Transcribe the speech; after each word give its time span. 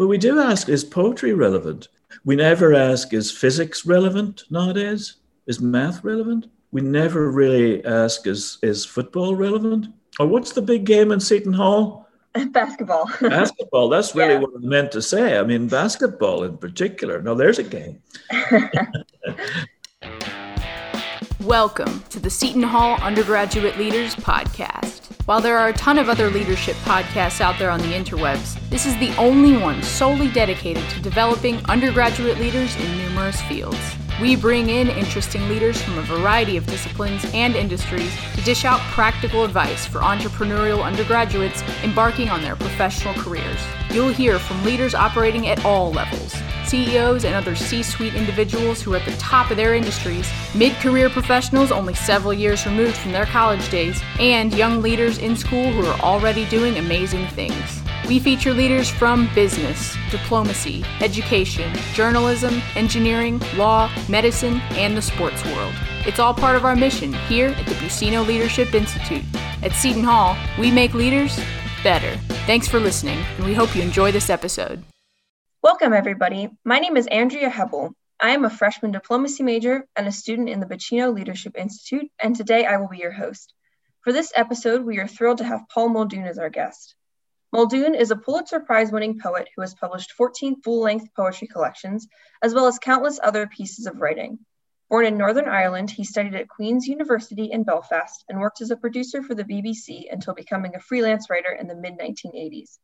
But 0.00 0.08
we 0.08 0.16
do 0.16 0.40
ask, 0.40 0.70
is 0.70 0.82
poetry 0.82 1.34
relevant? 1.34 1.88
We 2.24 2.34
never 2.34 2.72
ask, 2.72 3.12
is 3.12 3.30
physics 3.30 3.84
relevant 3.84 4.44
nowadays? 4.48 5.16
Is 5.46 5.60
math 5.60 6.02
relevant? 6.02 6.46
We 6.72 6.80
never 6.80 7.30
really 7.30 7.84
ask, 7.84 8.26
is, 8.26 8.56
is 8.62 8.86
football 8.86 9.36
relevant? 9.36 9.88
Or 10.18 10.24
what's 10.24 10.52
the 10.52 10.62
big 10.62 10.86
game 10.86 11.12
in 11.12 11.20
Seton 11.20 11.52
Hall? 11.52 12.08
Basketball. 12.52 13.10
basketball. 13.20 13.90
That's 13.90 14.14
really 14.14 14.32
yeah. 14.32 14.40
what 14.40 14.52
I 14.56 14.60
meant 14.60 14.90
to 14.92 15.02
say. 15.02 15.38
I 15.38 15.42
mean, 15.42 15.68
basketball 15.68 16.44
in 16.44 16.56
particular. 16.56 17.20
Now, 17.20 17.34
there's 17.34 17.58
a 17.58 17.62
game. 17.62 18.02
Welcome 21.40 22.02
to 22.08 22.18
the 22.18 22.30
Seton 22.30 22.62
Hall 22.62 22.96
Undergraduate 23.02 23.76
Leaders 23.76 24.16
Podcast. 24.16 24.99
While 25.26 25.40
there 25.40 25.58
are 25.58 25.68
a 25.68 25.72
ton 25.72 25.98
of 25.98 26.08
other 26.08 26.30
leadership 26.30 26.76
podcasts 26.78 27.40
out 27.40 27.58
there 27.58 27.70
on 27.70 27.80
the 27.80 27.92
interwebs, 27.92 28.58
this 28.70 28.86
is 28.86 28.96
the 28.98 29.14
only 29.16 29.56
one 29.56 29.82
solely 29.82 30.28
dedicated 30.28 30.88
to 30.90 31.00
developing 31.00 31.64
undergraduate 31.66 32.38
leaders 32.38 32.74
in 32.76 32.98
numerous 32.98 33.40
fields. 33.42 33.78
We 34.20 34.36
bring 34.36 34.68
in 34.68 34.90
interesting 34.90 35.48
leaders 35.48 35.80
from 35.80 35.96
a 35.96 36.02
variety 36.02 36.58
of 36.58 36.66
disciplines 36.66 37.24
and 37.32 37.56
industries 37.56 38.14
to 38.34 38.42
dish 38.42 38.66
out 38.66 38.78
practical 38.92 39.44
advice 39.44 39.86
for 39.86 40.00
entrepreneurial 40.00 40.84
undergraduates 40.84 41.62
embarking 41.82 42.28
on 42.28 42.42
their 42.42 42.54
professional 42.54 43.14
careers. 43.14 43.58
You'll 43.90 44.12
hear 44.12 44.38
from 44.38 44.62
leaders 44.62 44.94
operating 44.94 45.48
at 45.48 45.64
all 45.64 45.90
levels 45.90 46.34
CEOs 46.66 47.24
and 47.24 47.34
other 47.34 47.56
C 47.56 47.82
suite 47.82 48.14
individuals 48.14 48.82
who 48.82 48.92
are 48.92 48.98
at 48.98 49.06
the 49.06 49.16
top 49.16 49.50
of 49.50 49.56
their 49.56 49.74
industries, 49.74 50.30
mid 50.54 50.74
career 50.74 51.08
professionals 51.08 51.72
only 51.72 51.94
several 51.94 52.34
years 52.34 52.66
removed 52.66 52.96
from 52.96 53.12
their 53.12 53.26
college 53.26 53.68
days, 53.70 54.00
and 54.20 54.54
young 54.54 54.82
leaders 54.82 55.18
in 55.18 55.34
school 55.34 55.72
who 55.72 55.84
are 55.86 55.98
already 56.00 56.44
doing 56.50 56.76
amazing 56.76 57.26
things. 57.28 57.79
We 58.10 58.18
feature 58.18 58.52
leaders 58.52 58.90
from 58.90 59.32
business, 59.36 59.96
diplomacy, 60.10 60.82
education, 60.98 61.72
journalism, 61.92 62.60
engineering, 62.74 63.40
law, 63.54 63.88
medicine, 64.08 64.60
and 64.72 64.96
the 64.96 65.00
sports 65.00 65.44
world. 65.44 65.72
It's 66.04 66.18
all 66.18 66.34
part 66.34 66.56
of 66.56 66.64
our 66.64 66.74
mission 66.74 67.12
here 67.12 67.50
at 67.50 67.66
the 67.66 67.74
Buccino 67.74 68.26
Leadership 68.26 68.74
Institute. 68.74 69.22
At 69.62 69.74
Seton 69.74 70.02
Hall, 70.02 70.36
we 70.58 70.72
make 70.72 70.92
leaders 70.92 71.38
better. 71.84 72.16
Thanks 72.46 72.66
for 72.66 72.80
listening, 72.80 73.20
and 73.36 73.46
we 73.46 73.54
hope 73.54 73.76
you 73.76 73.82
enjoy 73.82 74.10
this 74.10 74.28
episode. 74.28 74.82
Welcome, 75.62 75.92
everybody. 75.92 76.50
My 76.64 76.80
name 76.80 76.96
is 76.96 77.06
Andrea 77.06 77.48
Hebel. 77.48 77.94
I 78.20 78.30
am 78.30 78.44
a 78.44 78.50
freshman 78.50 78.90
diplomacy 78.90 79.44
major 79.44 79.86
and 79.94 80.08
a 80.08 80.12
student 80.12 80.48
in 80.48 80.58
the 80.58 80.66
Buccino 80.66 81.14
Leadership 81.14 81.56
Institute, 81.56 82.10
and 82.20 82.34
today 82.34 82.66
I 82.66 82.78
will 82.78 82.88
be 82.88 82.98
your 82.98 83.12
host. 83.12 83.54
For 84.02 84.12
this 84.12 84.32
episode, 84.34 84.84
we 84.84 84.98
are 84.98 85.06
thrilled 85.06 85.38
to 85.38 85.44
have 85.44 85.68
Paul 85.72 85.90
Muldoon 85.90 86.24
as 86.24 86.38
our 86.40 86.50
guest. 86.50 86.96
Muldoon 87.52 87.96
is 87.96 88.12
a 88.12 88.16
Pulitzer 88.16 88.60
Prize 88.60 88.92
winning 88.92 89.18
poet 89.18 89.48
who 89.54 89.62
has 89.62 89.74
published 89.74 90.12
14 90.12 90.62
full 90.62 90.82
length 90.82 91.12
poetry 91.16 91.48
collections, 91.48 92.06
as 92.42 92.54
well 92.54 92.66
as 92.66 92.78
countless 92.78 93.18
other 93.20 93.48
pieces 93.48 93.86
of 93.86 94.00
writing. 94.00 94.38
Born 94.88 95.04
in 95.04 95.18
Northern 95.18 95.48
Ireland, 95.48 95.90
he 95.90 96.04
studied 96.04 96.36
at 96.36 96.48
Queen's 96.48 96.86
University 96.86 97.50
in 97.50 97.64
Belfast 97.64 98.24
and 98.28 98.38
worked 98.38 98.60
as 98.60 98.70
a 98.70 98.76
producer 98.76 99.22
for 99.22 99.34
the 99.34 99.42
BBC 99.42 100.12
until 100.12 100.32
becoming 100.32 100.76
a 100.76 100.80
freelance 100.80 101.28
writer 101.28 101.50
in 101.50 101.66
the 101.66 101.74
mid 101.74 101.98
1980s. 101.98 102.78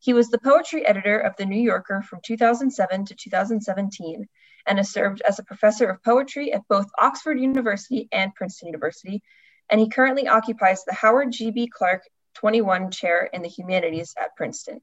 He 0.00 0.14
was 0.14 0.30
the 0.30 0.38
poetry 0.38 0.84
editor 0.84 1.18
of 1.18 1.36
The 1.36 1.46
New 1.46 1.60
Yorker 1.60 2.02
from 2.02 2.20
2007 2.24 3.04
to 3.06 3.14
2017 3.14 4.28
and 4.66 4.78
has 4.78 4.90
served 4.90 5.22
as 5.22 5.38
a 5.38 5.44
professor 5.44 5.88
of 5.88 6.02
poetry 6.02 6.52
at 6.52 6.66
both 6.68 6.90
Oxford 6.98 7.38
University 7.38 8.08
and 8.10 8.34
Princeton 8.34 8.66
University, 8.66 9.22
and 9.70 9.80
he 9.80 9.88
currently 9.88 10.26
occupies 10.26 10.84
the 10.84 10.94
Howard 10.94 11.30
G.B. 11.30 11.68
Clark 11.68 12.02
21 12.40 12.90
chair 12.90 13.28
in 13.32 13.42
the 13.42 13.48
humanities 13.48 14.14
at 14.20 14.36
Princeton. 14.36 14.80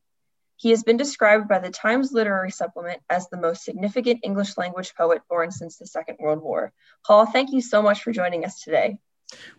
He 0.57 0.69
has 0.71 0.83
been 0.83 0.97
described 0.97 1.47
by 1.47 1.59
the 1.59 1.69
Times 1.69 2.11
Literary 2.11 2.51
Supplement 2.51 3.01
as 3.09 3.27
the 3.29 3.37
most 3.37 3.63
significant 3.63 4.21
English 4.23 4.57
language 4.57 4.93
poet 4.95 5.21
born 5.29 5.51
since 5.51 5.77
the 5.77 5.87
Second 5.87 6.17
World 6.19 6.41
War. 6.41 6.73
Paul, 7.05 7.25
thank 7.25 7.51
you 7.51 7.61
so 7.61 7.81
much 7.81 8.03
for 8.03 8.11
joining 8.11 8.45
us 8.45 8.61
today. 8.61 8.97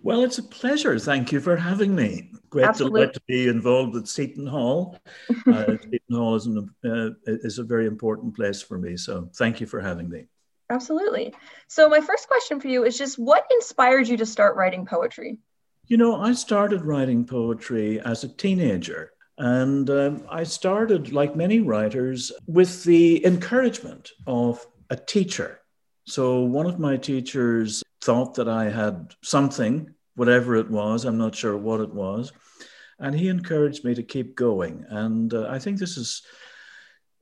Well, 0.03 0.23
it's 0.23 0.39
a 0.39 0.43
pleasure. 0.43 0.99
Thank 0.99 1.33
you 1.33 1.41
for 1.41 1.56
having 1.56 1.95
me. 1.95 2.31
Great 2.51 2.75
delight 2.75 3.15
to 3.15 3.21
be 3.27 3.49
involved 3.49 3.95
with 3.95 4.06
Seton 4.06 4.47
Hall. 4.47 4.99
Uh, 5.47 5.77
Seton 5.79 6.17
Hall 6.17 6.35
is, 6.35 6.47
an, 6.47 6.75
uh, 6.85 7.11
is 7.27 7.59
a 7.59 7.62
very 7.62 7.87
important 7.87 8.35
place 8.35 8.61
for 8.61 8.79
me. 8.79 8.97
So 8.97 9.31
thank 9.37 9.61
you 9.61 9.67
for 9.67 9.81
having 9.81 10.09
me. 10.09 10.27
Absolutely. 10.69 11.33
So, 11.69 11.89
my 11.89 12.01
first 12.01 12.27
question 12.27 12.59
for 12.61 12.67
you 12.67 12.85
is 12.85 12.99
just 12.99 13.19
what 13.19 13.47
inspired 13.53 14.09
you 14.09 14.17
to 14.17 14.27
start 14.27 14.56
writing 14.56 14.85
poetry? 14.85 15.39
You 15.89 15.97
know, 15.97 16.17
I 16.17 16.33
started 16.33 16.85
writing 16.85 17.25
poetry 17.25 18.01
as 18.01 18.25
a 18.25 18.29
teenager. 18.29 19.13
And 19.39 19.89
um, 19.91 20.25
I 20.29 20.43
started, 20.43 21.13
like 21.13 21.37
many 21.37 21.61
writers, 21.61 22.33
with 22.47 22.83
the 22.85 23.25
encouragement 23.25 24.11
of 24.27 24.67
a 24.91 24.97
teacher. 24.97 25.61
So, 26.07 26.41
one 26.41 26.67
of 26.67 26.81
my 26.81 26.97
teachers 26.97 27.83
thought 28.01 28.35
that 28.37 28.49
I 28.49 28.71
had 28.71 29.15
something, 29.23 29.95
whatever 30.15 30.57
it 30.57 30.71
was, 30.71 31.05
I'm 31.05 31.19
not 31.19 31.35
sure 31.35 31.57
what 31.57 31.81
it 31.81 31.93
was. 31.93 32.33
And 32.99 33.15
he 33.15 33.29
encouraged 33.29 33.85
me 33.85 33.95
to 33.95 34.03
keep 34.03 34.35
going. 34.37 34.87
And 34.89 35.33
uh, 35.35 35.49
I 35.51 35.59
think 35.59 35.79
this 35.79 35.97
is 35.99 36.23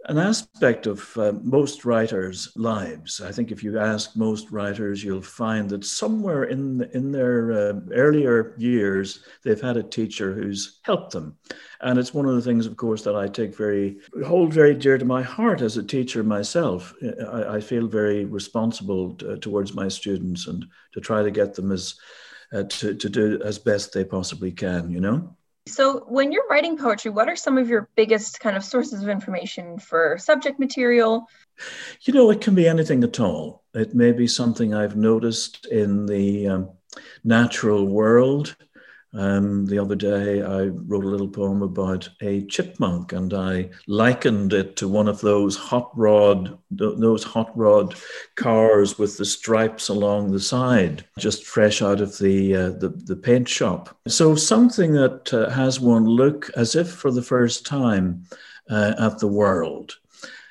an 0.07 0.19
aspect 0.19 0.87
of 0.87 1.17
uh, 1.17 1.33
most 1.43 1.85
writers' 1.85 2.53
lives. 2.57 3.21
I 3.21 3.33
think 3.33 3.51
if 3.51 3.65
you 3.65 3.79
ask 3.79 4.15
most 4.17 4.51
writers, 4.51 5.03
you'll 5.03 5.23
find 5.23 5.69
that 5.71 5.85
somewhere 5.85 6.45
in 6.45 6.83
in 6.93 7.11
their 7.11 7.53
uh, 7.53 7.81
earlier 7.93 8.55
years, 8.59 9.25
they've 9.43 9.61
had 9.61 9.77
a 9.77 9.83
teacher 9.83 10.35
who's 10.35 10.81
helped 10.83 11.13
them, 11.13 11.37
and 11.81 11.99
it's 11.99 12.13
one 12.13 12.27
of 12.27 12.35
the 12.35 12.43
things, 12.43 12.67
of 12.67 12.77
course, 12.77 13.03
that 13.03 13.17
I 13.17 13.29
take 13.29 13.57
very 13.57 13.97
hold 14.27 14.53
very 14.53 14.75
dear 14.75 14.99
to 14.99 15.05
my 15.05 15.23
heart 15.23 15.63
as 15.63 15.77
a 15.77 15.83
teacher 15.83 16.23
myself. 16.23 16.95
I, 17.33 17.57
I 17.57 17.61
feel 17.61 17.87
very 17.87 18.25
responsible 18.25 19.15
t- 19.15 19.39
towards 19.39 19.75
my 19.75 19.89
students 19.89 20.47
and 20.47 20.67
to 20.93 21.01
try 21.01 21.23
to 21.23 21.31
get 21.31 21.55
them 21.55 21.73
as 21.73 21.95
uh, 22.53 22.65
to 22.65 22.95
to 22.95 23.09
do 23.09 23.41
as 23.43 23.59
best 23.59 23.93
they 23.93 24.05
possibly 24.05 24.53
can. 24.53 24.91
You 24.91 25.01
know. 25.01 25.37
So, 25.67 26.05
when 26.09 26.31
you're 26.31 26.47
writing 26.49 26.77
poetry, 26.77 27.11
what 27.11 27.29
are 27.29 27.37
some 27.37 27.57
of 27.57 27.71
your 27.71 27.89
biggest 27.97 28.39
kind 28.39 28.55
of 28.55 28.63
sources 28.63 29.03
of 29.03 29.09
information 29.09 29.79
for 29.79 30.19
subject 30.19 30.61
material? 30.61 31.27
You 32.03 32.13
know, 32.13 32.31
it 32.31 32.43
can 32.43 32.55
be 32.55 32.69
anything 32.69 33.03
at 33.03 33.19
all. 33.19 33.65
It 33.73 33.95
may 33.95 34.13
be 34.13 34.27
something 34.27 34.75
I've 34.75 34.97
noticed 34.97 35.67
in 35.67 36.05
the 36.05 36.49
um, 36.49 36.71
natural 37.25 37.87
world. 37.87 38.57
Um, 39.15 39.67
the 39.67 39.79
other 39.79 39.95
day, 39.95 40.43
I 40.43 40.65
wrote 40.65 41.05
a 41.05 41.09
little 41.09 41.29
poem 41.29 41.63
about 41.63 42.09
a 42.21 42.45
chipmunk, 42.47 43.13
and 43.13 43.33
I 43.33 43.71
likened 43.87 44.53
it 44.53 44.75
to 44.77 44.89
one 44.89 45.07
of 45.07 45.21
those 45.21 45.57
hot 45.57 45.91
rod, 45.95 46.59
those 46.71 47.23
hot 47.23 47.57
rod 47.57 47.95
cars 48.35 48.99
with 48.99 49.17
the 49.17 49.25
stripes 49.25 49.89
along 49.89 50.33
the 50.33 50.41
side, 50.41 51.05
just 51.19 51.47
fresh 51.47 51.81
out 51.81 52.01
of 52.01 52.19
the 52.19 52.57
uh, 52.57 52.71
the, 52.71 52.89
the, 52.89 53.15
paint 53.15 53.49
shop. 53.49 53.97
So 54.09 54.35
something 54.35 54.93
that 54.95 55.33
uh, 55.33 55.49
has 55.51 55.79
one 55.79 56.07
look 56.07 56.51
as 56.57 56.75
if 56.75 56.91
for 56.91 57.13
the 57.13 57.23
first 57.23 57.65
time 57.65 58.25
uh, 58.69 58.95
at 58.99 59.21
the 59.21 59.29
world. 59.29 59.97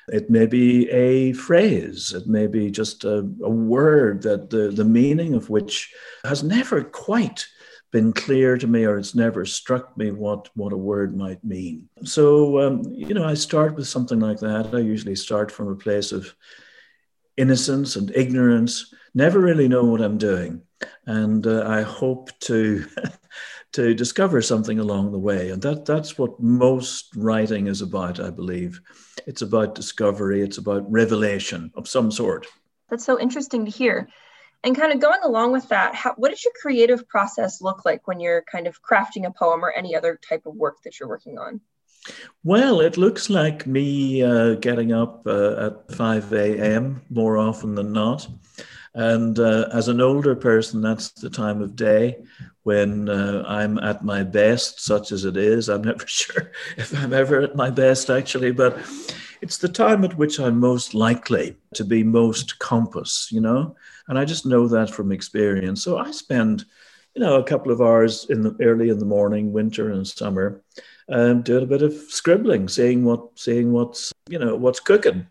It 0.08 0.28
may 0.28 0.46
be 0.46 0.88
a 0.90 1.32
phrase, 1.32 2.12
it 2.14 2.26
may 2.26 2.46
be 2.46 2.70
just 2.70 3.04
a, 3.04 3.18
a 3.42 3.50
word 3.50 4.22
that 4.22 4.50
the, 4.50 4.70
the 4.70 4.84
meaning 4.84 5.32
of 5.34 5.48
which 5.48 5.94
has 6.24 6.42
never 6.42 6.84
quite 6.84 7.46
been 7.94 8.12
clear 8.12 8.58
to 8.58 8.66
me 8.66 8.84
or 8.84 8.98
it's 8.98 9.14
never 9.14 9.46
struck 9.46 9.96
me 9.96 10.10
what, 10.10 10.50
what 10.56 10.72
a 10.72 10.76
word 10.76 11.16
might 11.16 11.44
mean. 11.44 11.88
So, 12.02 12.58
um, 12.58 12.82
you 12.90 13.14
know, 13.14 13.24
I 13.24 13.34
start 13.34 13.76
with 13.76 13.86
something 13.86 14.18
like 14.18 14.40
that. 14.40 14.74
I 14.74 14.80
usually 14.80 15.14
start 15.14 15.52
from 15.52 15.68
a 15.68 15.76
place 15.76 16.10
of 16.10 16.34
innocence 17.36 17.94
and 17.94 18.10
ignorance, 18.12 18.92
never 19.14 19.38
really 19.38 19.68
know 19.68 19.84
what 19.84 20.00
I'm 20.00 20.18
doing. 20.18 20.62
And 21.06 21.46
uh, 21.46 21.68
I 21.68 21.82
hope 21.82 22.36
to. 22.40 22.84
to 23.72 23.92
discover 23.92 24.40
something 24.40 24.78
along 24.78 25.10
the 25.10 25.18
way. 25.18 25.50
And 25.50 25.60
that, 25.62 25.84
that's 25.84 26.16
what 26.16 26.38
most 26.38 27.10
writing 27.16 27.66
is 27.66 27.82
about, 27.82 28.20
I 28.20 28.30
believe. 28.30 28.80
It's 29.26 29.42
about 29.42 29.74
discovery, 29.74 30.42
it's 30.42 30.58
about 30.58 30.88
revelation 30.88 31.72
of 31.74 31.88
some 31.88 32.12
sort. 32.12 32.46
That's 32.88 33.04
so 33.04 33.18
interesting 33.18 33.64
to 33.64 33.72
hear. 33.72 34.08
And 34.64 34.74
kind 34.74 34.92
of 34.92 34.98
going 34.98 35.20
along 35.22 35.52
with 35.52 35.68
that, 35.68 35.94
how, 35.94 36.14
what 36.14 36.30
does 36.30 36.42
your 36.42 36.54
creative 36.60 37.06
process 37.06 37.60
look 37.60 37.84
like 37.84 38.08
when 38.08 38.18
you're 38.18 38.42
kind 38.50 38.66
of 38.66 38.82
crafting 38.82 39.26
a 39.26 39.30
poem 39.30 39.62
or 39.62 39.70
any 39.70 39.94
other 39.94 40.18
type 40.26 40.46
of 40.46 40.54
work 40.54 40.82
that 40.84 40.98
you're 40.98 41.08
working 41.08 41.38
on? 41.38 41.60
Well, 42.42 42.80
it 42.80 42.96
looks 42.96 43.28
like 43.28 43.66
me 43.66 44.22
uh, 44.22 44.54
getting 44.54 44.92
up 44.92 45.26
uh, 45.26 45.66
at 45.66 45.94
5 45.94 46.32
a.m. 46.32 47.02
more 47.10 47.36
often 47.36 47.74
than 47.74 47.92
not. 47.92 48.26
And 48.94 49.38
uh, 49.38 49.68
as 49.72 49.88
an 49.88 50.00
older 50.00 50.34
person, 50.34 50.80
that's 50.80 51.10
the 51.10 51.30
time 51.30 51.60
of 51.60 51.76
day 51.76 52.24
when 52.62 53.08
uh, 53.10 53.44
I'm 53.46 53.78
at 53.78 54.04
my 54.04 54.22
best, 54.22 54.80
such 54.80 55.12
as 55.12 55.26
it 55.26 55.36
is. 55.36 55.68
I'm 55.68 55.82
never 55.82 56.06
sure 56.06 56.52
if 56.78 56.96
I'm 56.96 57.12
ever 57.12 57.42
at 57.42 57.56
my 57.56 57.68
best, 57.68 58.08
actually, 58.08 58.52
but 58.52 58.78
it's 59.42 59.58
the 59.58 59.68
time 59.68 60.04
at 60.04 60.16
which 60.16 60.40
I'm 60.40 60.58
most 60.58 60.94
likely 60.94 61.56
to 61.74 61.84
be 61.84 62.02
most 62.02 62.58
compass, 62.60 63.28
you 63.30 63.42
know? 63.42 63.76
And 64.08 64.18
I 64.18 64.24
just 64.24 64.46
know 64.46 64.68
that 64.68 64.90
from 64.90 65.12
experience. 65.12 65.82
So 65.82 65.98
I 65.98 66.10
spend, 66.10 66.64
you 67.14 67.22
know, 67.22 67.36
a 67.36 67.44
couple 67.44 67.72
of 67.72 67.80
hours 67.80 68.26
in 68.28 68.42
the 68.42 68.56
early 68.60 68.90
in 68.90 68.98
the 68.98 69.04
morning, 69.04 69.52
winter 69.52 69.90
and 69.90 70.06
summer, 70.06 70.62
um, 71.08 71.42
doing 71.42 71.64
a 71.64 71.66
bit 71.66 71.82
of 71.82 71.92
scribbling, 71.92 72.68
seeing 72.68 73.04
what 73.04 73.38
seeing 73.38 73.72
what's 73.72 74.12
you 74.28 74.38
know 74.38 74.56
what's 74.56 74.80
cooking, 74.80 75.26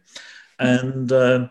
and 0.59 1.11
uh, 1.11 1.47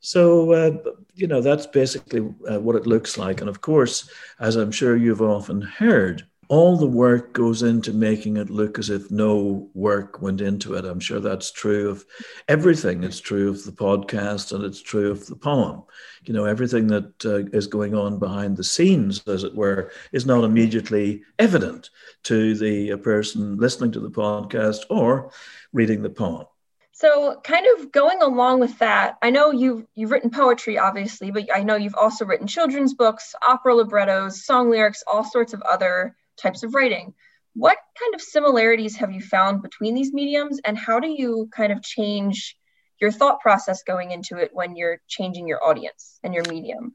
so 0.00 0.52
uh, 0.52 0.76
you 1.14 1.26
know 1.26 1.40
that's 1.40 1.66
basically 1.66 2.20
uh, 2.50 2.60
what 2.60 2.76
it 2.76 2.86
looks 2.86 3.16
like. 3.16 3.40
And 3.40 3.48
of 3.48 3.60
course, 3.60 4.10
as 4.38 4.56
I'm 4.56 4.70
sure 4.70 4.96
you've 4.96 5.22
often 5.22 5.62
heard, 5.62 6.26
all 6.48 6.76
the 6.76 6.86
work 6.86 7.32
goes 7.32 7.62
into 7.62 7.92
making 7.92 8.36
it 8.36 8.50
look 8.50 8.78
as 8.78 8.90
if 8.90 9.10
no 9.10 9.68
work 9.74 10.20
went 10.20 10.40
into 10.40 10.74
it. 10.74 10.84
I'm 10.84 11.00
sure 11.00 11.20
that's 11.20 11.50
true 11.50 11.88
of 11.88 12.04
everything. 12.48 13.04
It's 13.04 13.20
true 13.20 13.50
of 13.50 13.64
the 13.64 13.72
podcast 13.72 14.52
and 14.52 14.64
it's 14.64 14.82
true 14.82 15.10
of 15.10 15.26
the 15.26 15.36
poem. 15.36 15.82
You 16.24 16.34
know, 16.34 16.44
everything 16.44 16.86
that 16.88 17.24
uh, 17.24 17.56
is 17.56 17.66
going 17.66 17.94
on 17.94 18.18
behind 18.18 18.56
the 18.56 18.64
scenes, 18.64 19.26
as 19.26 19.44
it 19.44 19.54
were, 19.54 19.90
is 20.12 20.26
not 20.26 20.44
immediately 20.44 21.22
evident 21.38 21.90
to 22.24 22.54
the 22.54 22.92
uh, 22.92 22.96
person 22.98 23.56
listening 23.56 23.92
to 23.92 24.00
the 24.00 24.10
podcast 24.10 24.80
or 24.90 25.30
reading 25.72 26.02
the 26.02 26.10
poem. 26.10 26.46
So, 26.92 27.40
kind 27.42 27.66
of 27.76 27.90
going 27.90 28.22
along 28.22 28.60
with 28.60 28.78
that, 28.78 29.18
I 29.20 29.30
know 29.30 29.50
you've 29.50 29.84
you've 29.94 30.12
written 30.12 30.30
poetry, 30.30 30.78
obviously, 30.78 31.32
but 31.32 31.48
I 31.52 31.64
know 31.64 31.74
you've 31.74 31.96
also 31.96 32.24
written 32.24 32.46
children's 32.46 32.94
books, 32.94 33.34
opera 33.42 33.74
librettos, 33.74 34.44
song 34.44 34.70
lyrics, 34.70 35.02
all 35.08 35.24
sorts 35.24 35.52
of 35.52 35.62
other 35.62 36.14
types 36.36 36.62
of 36.62 36.74
writing. 36.74 37.14
What 37.54 37.78
kind 37.98 38.14
of 38.14 38.20
similarities 38.20 38.96
have 38.96 39.12
you 39.12 39.20
found 39.20 39.62
between 39.62 39.94
these 39.94 40.12
mediums, 40.12 40.60
and 40.64 40.76
how 40.76 41.00
do 41.00 41.08
you 41.08 41.48
kind 41.54 41.72
of 41.72 41.82
change 41.82 42.56
your 43.00 43.12
thought 43.12 43.40
process 43.40 43.82
going 43.82 44.10
into 44.10 44.36
it 44.36 44.50
when 44.52 44.76
you're 44.76 45.00
changing 45.08 45.46
your 45.46 45.62
audience 45.62 46.18
and 46.22 46.34
your 46.34 46.44
medium? 46.48 46.94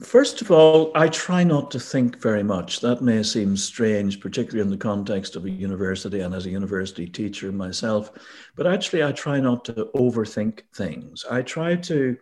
First 0.00 0.42
of 0.42 0.50
all, 0.50 0.92
I 0.94 1.08
try 1.08 1.42
not 1.42 1.70
to 1.70 1.80
think 1.80 2.20
very 2.20 2.42
much. 2.42 2.80
That 2.80 3.00
may 3.00 3.22
seem 3.22 3.56
strange, 3.56 4.20
particularly 4.20 4.60
in 4.60 4.70
the 4.70 4.76
context 4.76 5.36
of 5.36 5.46
a 5.46 5.50
university 5.50 6.20
and 6.20 6.34
as 6.34 6.44
a 6.44 6.50
university 6.50 7.06
teacher 7.06 7.50
myself. 7.50 8.10
But 8.56 8.66
actually, 8.66 9.02
I 9.02 9.12
try 9.12 9.40
not 9.40 9.64
to 9.66 9.88
overthink 9.94 10.60
things. 10.74 11.24
I 11.30 11.40
try 11.40 11.76
to 11.76 12.18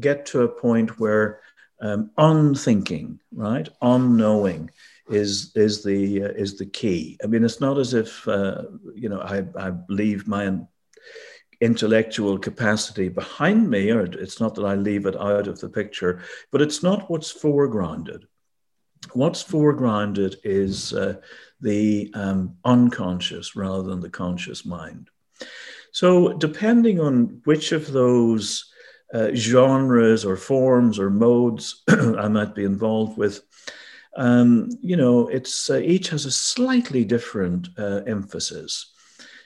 get 0.00 0.26
to 0.26 0.42
a 0.42 0.48
point 0.48 0.98
where 0.98 1.40
um, 1.80 2.10
unthinking, 2.18 3.20
right, 3.32 3.68
unknowing 3.80 4.70
is 5.08 5.52
is 5.54 5.82
the 5.82 6.24
uh, 6.24 6.28
is 6.28 6.56
the 6.56 6.66
key. 6.66 7.18
I 7.22 7.26
mean, 7.26 7.44
it's 7.44 7.60
not 7.60 7.78
as 7.78 7.94
if 7.94 8.26
uh, 8.26 8.62
you 8.94 9.08
know 9.08 9.20
I 9.20 9.44
I 9.58 9.72
leave 9.88 10.26
my 10.26 10.58
intellectual 11.60 12.38
capacity 12.38 13.08
behind 13.08 13.70
me, 13.70 13.90
or 13.90 14.04
it's 14.04 14.40
not 14.40 14.54
that 14.54 14.64
I 14.64 14.74
leave 14.74 15.06
it 15.06 15.16
out 15.16 15.46
of 15.46 15.60
the 15.60 15.68
picture, 15.68 16.22
but 16.50 16.60
it's 16.60 16.82
not 16.82 17.10
what's 17.10 17.32
foregrounded. 17.32 18.24
What's 19.12 19.44
foregrounded 19.44 20.36
is 20.44 20.92
uh, 20.92 21.16
the 21.60 22.10
um, 22.14 22.56
unconscious 22.64 23.54
rather 23.54 23.82
than 23.82 24.00
the 24.00 24.10
conscious 24.10 24.64
mind. 24.64 25.10
So, 25.92 26.32
depending 26.32 27.00
on 27.00 27.40
which 27.44 27.72
of 27.72 27.92
those 27.92 28.72
uh, 29.12 29.30
genres 29.34 30.24
or 30.24 30.36
forms 30.36 30.98
or 30.98 31.10
modes 31.10 31.82
I 31.88 32.28
might 32.28 32.54
be 32.54 32.64
involved 32.64 33.16
with, 33.16 33.42
um, 34.16 34.70
you 34.80 34.96
know, 34.96 35.28
it's 35.28 35.70
uh, 35.70 35.78
each 35.78 36.08
has 36.10 36.24
a 36.24 36.30
slightly 36.30 37.04
different 37.04 37.68
uh, 37.78 38.02
emphasis. 38.06 38.92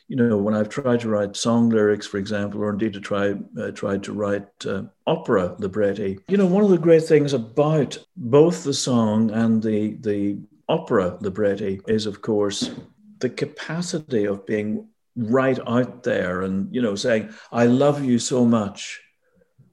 You 0.08 0.16
know, 0.16 0.38
when 0.38 0.54
I've 0.54 0.70
tried 0.70 1.00
to 1.00 1.08
write 1.08 1.36
song 1.36 1.68
lyrics, 1.68 2.06
for 2.06 2.16
example, 2.16 2.62
or 2.62 2.70
indeed 2.70 2.94
to 2.94 3.00
try 3.00 3.34
uh, 3.60 3.70
tried 3.72 4.02
to 4.04 4.12
write 4.12 4.48
uh, 4.66 4.84
opera 5.06 5.54
libretti, 5.58 6.18
you 6.28 6.36
know, 6.36 6.46
one 6.46 6.64
of 6.64 6.70
the 6.70 6.78
great 6.78 7.04
things 7.04 7.34
about 7.34 7.98
both 8.16 8.64
the 8.64 8.74
song 8.74 9.30
and 9.30 9.62
the 9.62 9.96
the 10.00 10.38
opera 10.68 11.18
libretti 11.20 11.80
is, 11.86 12.06
of 12.06 12.22
course, 12.22 12.70
the 13.18 13.30
capacity 13.30 14.26
of 14.26 14.46
being 14.46 14.88
right 15.16 15.58
out 15.66 16.04
there 16.04 16.42
and 16.42 16.74
you 16.74 16.80
know 16.80 16.94
saying, 16.94 17.30
"I 17.52 17.66
love 17.66 18.04
you 18.04 18.18
so 18.18 18.44
much." 18.44 19.00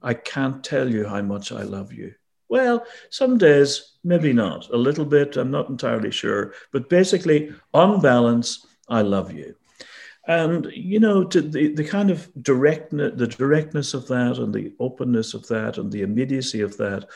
I 0.02 0.14
can't 0.14 0.62
tell 0.62 0.88
you 0.88 1.06
how 1.06 1.22
much 1.22 1.50
I 1.50 1.62
love 1.62 1.92
you. 1.92 2.14
Well, 2.48 2.86
some 3.10 3.38
days, 3.38 3.96
maybe 4.04 4.32
not. 4.32 4.70
A 4.70 4.76
little 4.76 5.04
bit, 5.04 5.36
I'm 5.36 5.50
not 5.50 5.68
entirely 5.68 6.10
sure. 6.10 6.54
But 6.72 6.88
basically, 6.88 7.52
on 7.74 8.00
balance, 8.00 8.66
I 8.88 9.02
love 9.02 9.32
you. 9.32 9.54
And, 10.28 10.66
you 10.74 10.98
know, 10.98 11.24
the, 11.24 11.72
the 11.74 11.84
kind 11.84 12.10
of 12.10 12.28
directness, 12.42 13.12
the 13.16 13.28
directness 13.28 13.94
of 13.94 14.08
that 14.08 14.38
and 14.38 14.52
the 14.52 14.72
openness 14.80 15.34
of 15.34 15.46
that 15.48 15.78
and 15.78 15.90
the 15.90 16.02
immediacy 16.02 16.62
of 16.62 16.76
that 16.78 17.08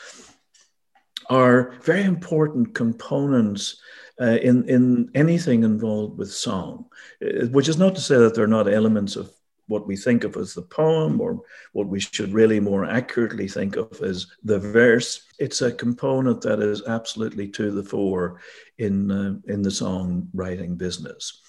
are 1.29 1.75
very 1.81 2.03
important 2.03 2.73
components 2.73 3.81
uh, 4.19 4.37
in, 4.41 4.67
in 4.69 5.09
anything 5.13 5.63
involved 5.63 6.17
with 6.17 6.31
song, 6.31 6.85
uh, 7.25 7.47
which 7.47 7.67
is 7.67 7.77
not 7.77 7.95
to 7.95 8.01
say 8.01 8.17
that 8.17 8.35
they're 8.35 8.47
not 8.47 8.71
elements 8.71 9.15
of 9.15 9.33
what 9.71 9.87
we 9.87 9.95
think 9.95 10.23
of 10.23 10.35
as 10.35 10.53
the 10.53 10.61
poem 10.61 11.19
or 11.19 11.41
what 11.71 11.87
we 11.87 11.99
should 11.99 12.33
really 12.33 12.59
more 12.59 12.85
accurately 12.85 13.47
think 13.47 13.77
of 13.77 13.89
as 14.01 14.27
the 14.43 14.59
verse. 14.59 15.23
It's 15.39 15.61
a 15.61 15.71
component 15.71 16.41
that 16.41 16.59
is 16.59 16.83
absolutely 16.87 17.47
to 17.49 17.71
the 17.71 17.83
fore 17.83 18.41
in, 18.77 19.09
uh, 19.09 19.35
in 19.47 19.61
the 19.61 19.69
songwriting 19.69 20.77
business. 20.77 21.41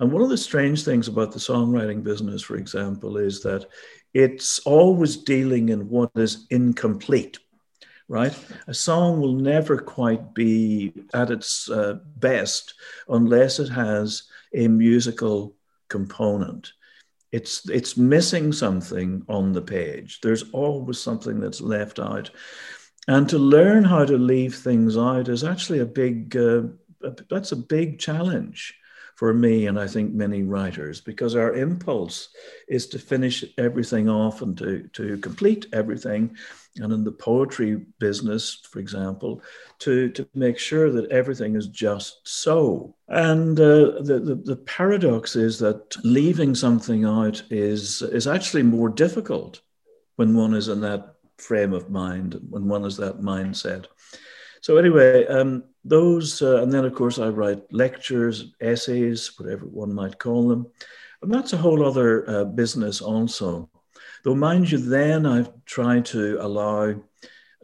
And 0.00 0.10
one 0.10 0.22
of 0.22 0.30
the 0.30 0.38
strange 0.38 0.84
things 0.84 1.06
about 1.06 1.32
the 1.32 1.38
songwriting 1.38 2.02
business, 2.02 2.42
for 2.42 2.56
example, 2.56 3.18
is 3.18 3.42
that 3.42 3.66
it's 4.14 4.58
always 4.60 5.18
dealing 5.18 5.68
in 5.68 5.88
what 5.88 6.10
is 6.16 6.46
incomplete 6.50 7.38
right? 8.08 8.38
A 8.68 8.74
song 8.74 9.20
will 9.20 9.34
never 9.34 9.78
quite 9.78 10.32
be 10.32 10.92
at 11.12 11.28
its 11.30 11.68
uh, 11.68 11.98
best 12.18 12.74
unless 13.08 13.58
it 13.58 13.68
has 13.68 14.30
a 14.54 14.68
musical 14.68 15.56
component 15.88 16.72
it's 17.32 17.68
it's 17.68 17.96
missing 17.96 18.52
something 18.52 19.22
on 19.28 19.52
the 19.52 19.62
page. 19.62 20.20
There's 20.20 20.50
always 20.52 20.98
something 20.98 21.40
that's 21.40 21.60
left 21.60 21.98
out. 21.98 22.30
And 23.08 23.28
to 23.28 23.38
learn 23.38 23.84
how 23.84 24.04
to 24.04 24.18
leave 24.18 24.56
things 24.56 24.96
out 24.96 25.28
is 25.28 25.44
actually 25.44 25.80
a 25.80 25.86
big 25.86 26.36
uh, 26.36 26.62
that's 27.28 27.52
a 27.52 27.56
big 27.56 27.98
challenge 27.98 28.74
for 29.16 29.32
me 29.32 29.66
and 29.66 29.80
I 29.80 29.86
think 29.86 30.12
many 30.12 30.42
writers 30.42 31.00
because 31.00 31.34
our 31.34 31.54
impulse 31.54 32.28
is 32.68 32.86
to 32.88 32.98
finish 32.98 33.44
everything 33.56 34.08
off 34.08 34.42
and 34.42 34.56
to, 34.58 34.88
to 34.92 35.16
complete 35.18 35.66
everything. 35.72 36.36
And 36.76 36.92
in 36.92 37.02
the 37.02 37.12
poetry 37.12 37.86
business, 37.98 38.60
for 38.70 38.78
example, 38.78 39.42
to, 39.80 40.10
to 40.10 40.28
make 40.34 40.58
sure 40.58 40.90
that 40.92 41.10
everything 41.10 41.56
is 41.56 41.68
just 41.68 42.20
so. 42.28 42.94
And 43.08 43.58
uh, 43.58 44.02
the, 44.02 44.20
the, 44.22 44.34
the 44.34 44.56
paradox 44.56 45.34
is 45.34 45.58
that 45.60 45.96
leaving 46.04 46.54
something 46.54 47.06
out 47.06 47.42
is, 47.50 48.02
is 48.02 48.26
actually 48.26 48.64
more 48.64 48.90
difficult 48.90 49.62
when 50.16 50.36
one 50.36 50.52
is 50.52 50.68
in 50.68 50.82
that 50.82 51.14
frame 51.38 51.72
of 51.72 51.88
mind, 51.88 52.38
when 52.50 52.68
one 52.68 52.82
has 52.82 52.98
that 52.98 53.20
mindset. 53.20 53.86
So 54.66 54.78
anyway, 54.78 55.24
um, 55.28 55.62
those, 55.84 56.42
uh, 56.42 56.60
and 56.60 56.72
then 56.72 56.84
of 56.84 56.92
course 56.92 57.20
I 57.20 57.28
write 57.28 57.72
lectures, 57.72 58.52
essays, 58.60 59.30
whatever 59.38 59.64
one 59.64 59.94
might 59.94 60.18
call 60.18 60.48
them, 60.48 60.66
and 61.22 61.32
that's 61.32 61.52
a 61.52 61.56
whole 61.56 61.86
other 61.86 62.28
uh, 62.28 62.44
business 62.46 63.00
also. 63.00 63.70
Though 64.24 64.34
mind 64.34 64.72
you, 64.72 64.78
then 64.78 65.24
I've 65.24 65.52
tried 65.66 66.04
to 66.06 66.38
allow 66.40 67.00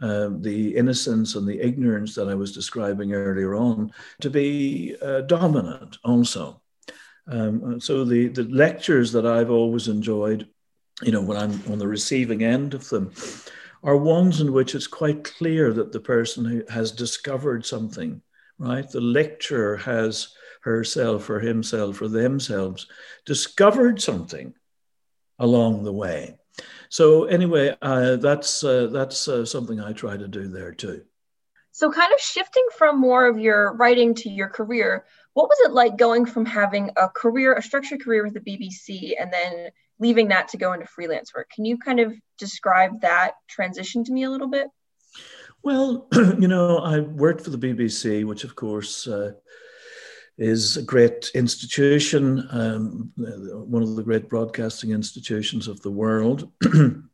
uh, 0.00 0.28
the 0.38 0.76
innocence 0.76 1.34
and 1.34 1.44
the 1.44 1.60
ignorance 1.60 2.14
that 2.14 2.28
I 2.28 2.36
was 2.36 2.52
describing 2.52 3.14
earlier 3.14 3.56
on 3.56 3.92
to 4.20 4.30
be 4.30 4.94
uh, 5.02 5.22
dominant 5.22 5.98
also. 6.04 6.62
Um, 7.26 7.80
so 7.80 8.04
the, 8.04 8.28
the 8.28 8.44
lectures 8.44 9.10
that 9.10 9.26
I've 9.26 9.50
always 9.50 9.88
enjoyed, 9.88 10.46
you 11.02 11.10
know, 11.10 11.22
when 11.22 11.36
I'm 11.36 11.60
on 11.68 11.80
the 11.80 11.88
receiving 11.88 12.44
end 12.44 12.74
of 12.74 12.88
them, 12.90 13.10
are 13.82 13.96
ones 13.96 14.40
in 14.40 14.52
which 14.52 14.74
it's 14.74 14.86
quite 14.86 15.24
clear 15.24 15.72
that 15.72 15.92
the 15.92 16.00
person 16.00 16.44
who 16.44 16.62
has 16.68 16.92
discovered 16.92 17.66
something, 17.66 18.22
right? 18.58 18.88
The 18.88 19.00
lecturer 19.00 19.76
has 19.78 20.34
herself 20.62 21.28
or 21.28 21.40
himself 21.40 22.00
or 22.00 22.08
themselves 22.08 22.86
discovered 23.26 24.00
something 24.00 24.54
along 25.38 25.82
the 25.82 25.92
way. 25.92 26.38
So 26.88 27.24
anyway, 27.24 27.76
uh, 27.82 28.16
that's 28.16 28.62
uh, 28.62 28.88
that's 28.92 29.26
uh, 29.26 29.44
something 29.44 29.80
I 29.80 29.92
try 29.92 30.16
to 30.16 30.28
do 30.28 30.48
there 30.48 30.72
too. 30.72 31.02
So 31.72 31.90
kind 31.90 32.12
of 32.12 32.20
shifting 32.20 32.66
from 32.76 33.00
more 33.00 33.26
of 33.26 33.38
your 33.38 33.74
writing 33.76 34.14
to 34.16 34.28
your 34.28 34.48
career, 34.48 35.06
what 35.32 35.48
was 35.48 35.58
it 35.64 35.72
like 35.72 35.96
going 35.96 36.26
from 36.26 36.44
having 36.44 36.90
a 36.96 37.08
career, 37.08 37.54
a 37.54 37.62
structured 37.62 38.04
career 38.04 38.22
with 38.22 38.34
the 38.34 38.40
BBC, 38.40 39.14
and 39.18 39.32
then 39.32 39.70
leaving 39.98 40.28
that 40.28 40.48
to 40.48 40.56
go 40.56 40.72
into 40.72 40.86
freelance 40.86 41.32
work. 41.34 41.48
Can 41.54 41.64
you 41.64 41.78
kind 41.78 42.00
of 42.00 42.12
describe 42.38 43.00
that 43.02 43.34
transition 43.48 44.04
to 44.04 44.12
me 44.12 44.24
a 44.24 44.30
little 44.30 44.48
bit? 44.48 44.68
Well, 45.62 46.08
you 46.14 46.48
know, 46.48 46.78
I 46.78 47.00
worked 47.00 47.42
for 47.42 47.50
the 47.50 47.58
BBC, 47.58 48.24
which 48.24 48.44
of 48.44 48.56
course 48.56 49.06
uh, 49.06 49.32
is 50.38 50.76
a 50.76 50.82
great 50.82 51.30
institution, 51.34 52.46
um, 52.50 53.12
one 53.16 53.82
of 53.82 53.94
the 53.94 54.02
great 54.02 54.28
broadcasting 54.28 54.90
institutions 54.90 55.68
of 55.68 55.80
the 55.82 55.90
world. 55.90 56.50
and 56.72 57.08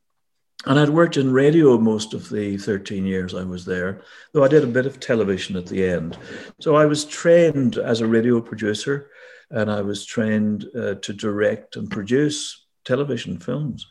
I'd 0.66 0.88
worked 0.88 1.16
in 1.16 1.32
radio 1.32 1.78
most 1.78 2.14
of 2.14 2.28
the 2.30 2.56
13 2.56 3.04
years 3.04 3.34
I 3.34 3.44
was 3.44 3.64
there, 3.64 4.02
though 4.32 4.44
I 4.44 4.48
did 4.48 4.64
a 4.64 4.68
bit 4.68 4.86
of 4.86 4.98
television 4.98 5.56
at 5.56 5.66
the 5.66 5.84
end. 5.84 6.16
So 6.60 6.74
I 6.76 6.86
was 6.86 7.04
trained 7.04 7.76
as 7.76 8.00
a 8.00 8.06
radio 8.06 8.40
producer 8.40 9.10
and 9.50 9.70
I 9.70 9.82
was 9.82 10.04
trained 10.06 10.66
uh, 10.76 10.94
to 10.94 11.12
direct 11.12 11.76
and 11.76 11.90
produce 11.90 12.66
television 12.88 13.38
films. 13.38 13.86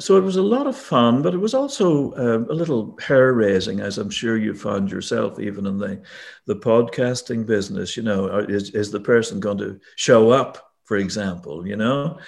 So 0.00 0.16
it 0.16 0.24
was 0.24 0.36
a 0.36 0.42
lot 0.56 0.66
of 0.66 0.76
fun, 0.76 1.22
but 1.22 1.34
it 1.34 1.42
was 1.46 1.54
also 1.54 2.12
uh, 2.14 2.52
a 2.52 2.56
little 2.60 2.98
hair 2.98 3.32
raising, 3.32 3.80
as 3.80 3.98
I'm 3.98 4.10
sure 4.10 4.36
you 4.36 4.54
found 4.54 4.90
yourself, 4.90 5.38
even 5.38 5.66
in 5.66 5.78
the, 5.78 6.02
the 6.46 6.56
podcasting 6.56 7.46
business. 7.46 7.96
You 7.96 8.02
know, 8.02 8.38
is, 8.48 8.70
is 8.70 8.90
the 8.90 9.00
person 9.00 9.40
going 9.40 9.58
to 9.58 9.78
show 9.94 10.30
up, 10.30 10.72
for 10.82 10.96
example? 10.96 11.66
You 11.66 11.76
know, 11.76 12.18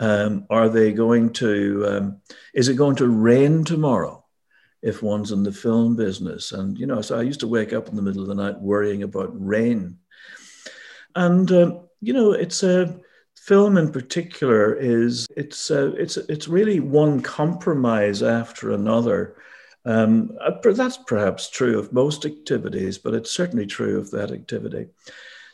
um, 0.00 0.44
are 0.50 0.68
they 0.68 0.92
going 0.92 1.32
to, 1.34 1.86
um, 1.88 2.20
is 2.52 2.68
it 2.68 2.76
going 2.76 2.96
to 2.96 3.08
rain 3.08 3.64
tomorrow? 3.64 4.20
If 4.82 5.02
one's 5.02 5.32
in 5.32 5.44
the 5.44 5.52
film 5.52 5.96
business. 5.96 6.52
And, 6.52 6.78
you 6.78 6.86
know, 6.86 7.00
so 7.00 7.18
I 7.18 7.22
used 7.22 7.40
to 7.40 7.48
wake 7.48 7.72
up 7.72 7.88
in 7.88 7.96
the 7.96 8.02
middle 8.02 8.20
of 8.20 8.28
the 8.28 8.42
night 8.42 8.60
worrying 8.60 9.02
about 9.02 9.30
rain. 9.32 9.96
And, 11.14 11.50
uh, 11.50 11.80
you 12.02 12.12
know, 12.12 12.32
it's 12.32 12.62
a, 12.62 13.00
film 13.46 13.76
in 13.76 13.92
particular 13.92 14.74
is 14.74 15.26
it's 15.36 15.70
uh, 15.70 15.92
it's 15.98 16.16
it's 16.16 16.48
really 16.48 16.80
one 16.80 17.20
compromise 17.20 18.22
after 18.22 18.72
another. 18.72 19.36
Um, 19.84 20.32
uh, 20.40 20.72
that's 20.72 20.96
perhaps 20.96 21.50
true 21.50 21.78
of 21.78 21.92
most 21.92 22.24
activities, 22.24 22.96
but 22.96 23.12
it's 23.12 23.30
certainly 23.30 23.66
true 23.66 23.98
of 23.98 24.10
that 24.12 24.30
activity. 24.30 24.86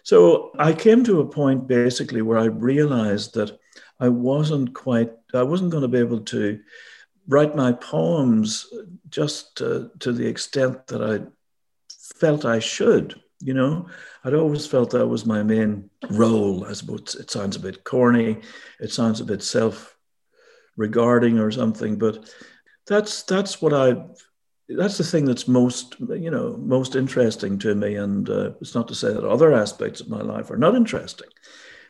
So 0.05 0.53
I 0.59 0.73
came 0.73 1.03
to 1.05 1.21
a 1.21 1.27
point 1.27 1.67
basically 1.67 2.23
where 2.23 2.39
I 2.39 2.45
realized 2.45 3.35
that 3.35 3.59
I 3.99 4.09
wasn't 4.09 4.73
quite 4.73 5.11
I 5.35 5.43
wasn't 5.43 5.73
going 5.73 5.83
to 5.83 5.89
be 5.89 5.99
able 5.99 6.21
to 6.21 6.61
write 7.27 7.57
my 7.57 7.73
poems 7.73 8.67
just 9.09 9.61
uh, 9.63 9.89
to 9.99 10.13
the 10.13 10.27
extent 10.27 10.87
that 10.89 11.03
I 11.03 11.27
felt 12.21 12.45
I 12.45 12.61
should. 12.61 13.21
You 13.43 13.55
know, 13.55 13.89
I'd 14.23 14.35
always 14.35 14.67
felt 14.67 14.91
that 14.91 15.07
was 15.07 15.25
my 15.25 15.43
main 15.43 15.89
role. 16.11 16.67
I 16.67 16.75
suppose 16.75 17.15
it 17.15 17.31
sounds 17.31 17.57
a 17.57 17.61
bit 17.61 17.85
corny, 17.85 18.41
it 18.81 18.93
sounds 18.93 19.21
a 19.21 19.25
bit 19.25 19.43
self-regarding 19.43 21.39
or 21.39 21.51
something, 21.51 21.97
but 21.97 22.31
that's 22.87 23.23
that's 23.23 23.63
what 23.63 23.73
I 23.73 23.97
that's 24.69 24.99
the 24.99 25.05
thing 25.05 25.25
that's 25.25 25.49
most 25.49 25.97
you 26.01 26.31
know 26.31 26.57
most 26.59 26.97
interesting 26.97 27.59
to 27.61 27.75
me. 27.75 27.97
And 27.97 28.29
uh, 28.29 28.53
it's 28.61 28.75
not 28.75 28.89
to 28.89 28.95
say 28.95 29.13
that 29.13 29.25
other 29.25 29.55
aspects 29.55 30.01
of 30.01 30.11
my 30.11 30.21
life 30.21 30.51
are 30.51 30.59
not 30.59 30.75
interesting, 30.75 31.29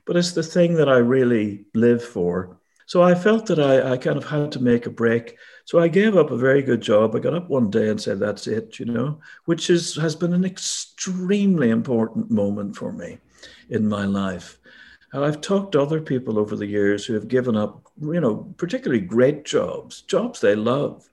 but 0.07 0.17
it's 0.17 0.33
the 0.33 0.43
thing 0.43 0.75
that 0.75 0.89
I 0.89 0.99
really 0.99 1.65
live 1.75 2.03
for. 2.05 2.59
So 2.87 3.03
I 3.03 3.15
felt 3.15 3.47
that 3.47 3.61
I, 3.61 3.93
I 3.93 3.97
kind 3.97 4.17
of 4.17 4.25
had 4.25 4.53
to 4.53 4.63
make 4.63 4.87
a 4.87 4.91
break 4.91 5.37
so 5.71 5.79
I 5.79 5.87
gave 5.87 6.17
up 6.17 6.33
a 6.33 6.37
very 6.37 6.63
good 6.63 6.81
job. 6.81 7.15
I 7.15 7.21
got 7.21 7.33
up 7.33 7.49
one 7.49 7.71
day 7.71 7.91
and 7.91 8.01
said, 8.01 8.19
"That's 8.19 8.49
it," 8.49 8.81
you 8.81 8.87
know, 8.87 9.21
which 9.45 9.71
is 9.71 9.95
has 9.95 10.17
been 10.17 10.35
an 10.35 10.45
extremely 10.45 11.71
important 11.71 12.29
moment 12.29 12.75
for 12.75 12.91
me 12.91 13.19
in 13.69 13.89
my 13.89 14.05
life. 14.05 14.59
And 15.13 15.25
I've 15.25 15.41
talked 15.41 15.71
to 15.73 15.81
other 15.81 16.01
people 16.01 16.41
over 16.41 16.57
the 16.57 16.67
years 16.67 17.07
who 17.07 17.15
have 17.15 17.29
given 17.29 17.57
up, 17.57 17.87
you 18.03 18.21
know, 18.21 18.53
particularly 18.57 19.01
great 19.01 19.45
jobs, 19.45 20.01
jobs 20.03 20.41
they 20.41 20.57
love. 20.57 21.09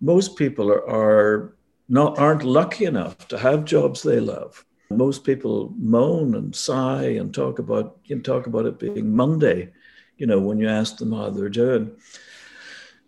Most 0.00 0.36
people 0.36 0.70
are, 0.70 0.88
are 0.88 1.56
not 1.88 2.16
aren't 2.16 2.44
lucky 2.44 2.84
enough 2.84 3.26
to 3.26 3.36
have 3.36 3.64
jobs 3.64 4.04
they 4.04 4.20
love. 4.20 4.64
Most 4.88 5.24
people 5.24 5.74
moan 5.76 6.36
and 6.36 6.54
sigh 6.54 7.16
and 7.18 7.34
talk 7.34 7.58
about 7.58 7.98
you 8.04 8.14
know, 8.14 8.22
talk 8.22 8.46
about 8.46 8.66
it 8.66 8.78
being 8.78 9.16
Monday, 9.16 9.72
you 10.16 10.28
know, 10.28 10.38
when 10.38 10.60
you 10.60 10.68
ask 10.68 10.96
them 10.96 11.10
how 11.10 11.30
they're 11.30 11.48
doing. 11.48 11.90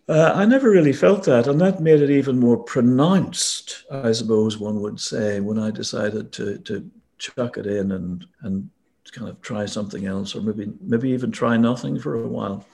Uh, 0.09 0.33
I 0.35 0.47
never 0.47 0.71
really 0.71 0.95
felt 0.95 1.25
that, 1.25 1.47
and 1.49 1.61
that 1.61 1.81
made 1.81 2.01
it 2.01 2.11
even 2.11 2.39
more 2.39 2.57
pronounced, 2.57 3.85
I 3.91 4.13
suppose 4.13 4.57
one 4.57 4.81
would 4.81 4.99
say, 4.99 5.41
when 5.41 5.59
I 5.59 5.71
decided 5.71 6.33
to 6.33 6.59
to 6.59 6.91
chuck 7.19 7.59
it 7.59 7.67
in 7.67 7.93
and 7.93 8.25
and 8.43 8.71
kind 9.13 9.29
of 9.29 9.41
try 9.41 9.67
something 9.67 10.07
else, 10.07 10.35
or 10.35 10.41
maybe 10.41 10.73
maybe 10.81 11.11
even 11.11 11.31
try 11.31 11.57
nothing 11.57 11.99
for 11.99 12.23
a 12.23 12.29
while. 12.29 12.65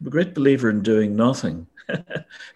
I'm 0.00 0.06
a 0.06 0.10
great 0.10 0.34
believer 0.34 0.68
in 0.68 0.82
doing 0.82 1.16
nothing 1.16 1.66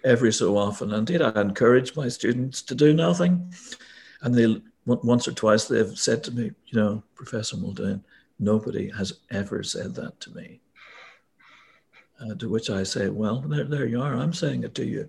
every 0.05 0.33
so 0.33 0.59
often. 0.59 0.93
Indeed, 0.93 1.23
I 1.23 1.41
encourage 1.41 1.97
my 1.97 2.09
students 2.09 2.61
to 2.63 2.75
do 2.75 2.93
nothing, 2.93 3.55
and 4.21 4.35
they 4.35 4.61
once 4.85 5.29
or 5.29 5.33
twice 5.33 5.67
they've 5.67 5.99
said 5.99 6.25
to 6.25 6.33
me, 6.33 6.51
you 6.67 6.79
know, 6.79 7.03
Professor 7.15 7.57
Muldoon, 7.57 8.05
nobody 8.39 8.91
has 8.91 9.21
ever 9.31 9.63
said 9.63 9.95
that 9.95 10.19
to 10.21 10.35
me. 10.35 10.61
Uh, 12.21 12.35
to 12.35 12.49
which 12.49 12.69
I 12.69 12.83
say, 12.83 13.09
well, 13.09 13.41
there, 13.41 13.65
there 13.65 13.87
you 13.87 14.03
are. 14.03 14.15
I'm 14.15 14.33
saying 14.33 14.65
it 14.65 14.75
to 14.75 14.85
you. 14.85 15.09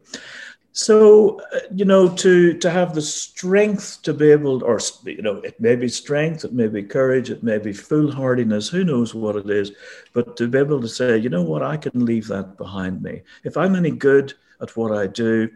So, 0.74 1.42
uh, 1.54 1.60
you 1.74 1.84
know, 1.84 2.08
to 2.08 2.54
to 2.54 2.70
have 2.70 2.94
the 2.94 3.02
strength 3.02 4.04
to 4.04 4.14
be 4.14 4.30
able, 4.30 4.64
or 4.64 4.80
you 5.04 5.24
know, 5.24 5.38
it 5.38 5.60
may 5.60 5.76
be 5.76 5.90
strength, 5.90 6.46
it 6.46 6.54
may 6.54 6.68
be 6.68 6.84
courage, 6.84 7.32
it 7.32 7.42
may 7.42 7.58
be 7.58 7.74
foolhardiness. 7.74 8.70
Who 8.70 8.84
knows 8.84 9.16
what 9.16 9.36
it 9.36 9.50
is? 9.50 9.72
But 10.14 10.38
to 10.38 10.48
be 10.48 10.60
able 10.60 10.80
to 10.80 10.88
say, 10.88 11.18
you 11.18 11.30
know 11.30 11.42
what, 11.42 11.64
I 11.64 11.78
can 11.78 12.06
leave 12.06 12.28
that 12.28 12.58
behind 12.58 13.02
me. 13.02 13.24
If 13.44 13.58
I'm 13.58 13.76
any 13.76 13.92
good 13.92 14.36
at 14.62 14.78
what 14.78 14.96
I 14.96 15.08
do, 15.08 15.50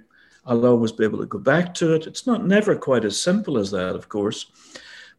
I'll 0.46 0.66
always 0.66 0.92
be 0.92 1.04
able 1.04 1.20
to 1.20 1.28
go 1.28 1.40
back 1.40 1.76
to 1.76 1.94
it. 1.94 2.08
It's 2.08 2.26
not 2.26 2.46
never 2.46 2.76
quite 2.76 3.06
as 3.06 3.22
simple 3.22 3.60
as 3.60 3.70
that, 3.72 3.96
of 3.96 4.10
course. 4.10 4.48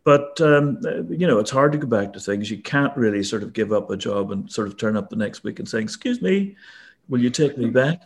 But 0.05 0.39
um, 0.43 0.81
you 1.09 1.27
know, 1.27 1.39
it's 1.39 1.51
hard 1.51 1.73
to 1.73 1.79
go 1.79 1.87
back 1.87 2.13
to 2.13 2.21
things. 2.21 2.51
You 2.51 2.59
can't 2.59 2.97
really 2.97 3.23
sort 3.23 3.43
of 3.43 3.55
give 3.55 3.73
up 3.73 3.91
a 3.91 3.97
job 3.97 4.31
and 4.31 4.51
sort 4.53 4.69
of 4.69 4.77
turn 4.77 4.97
up 4.97 5.09
the 5.09 5.17
next 5.17 5.45
week 5.45 5.59
and 5.59 5.69
say, 5.69 5.81
"Excuse 5.81 6.21
me, 6.21 6.57
will 7.09 7.21
you 7.21 7.31
take 7.31 7.57
me 7.57 7.71
back?" 7.71 8.03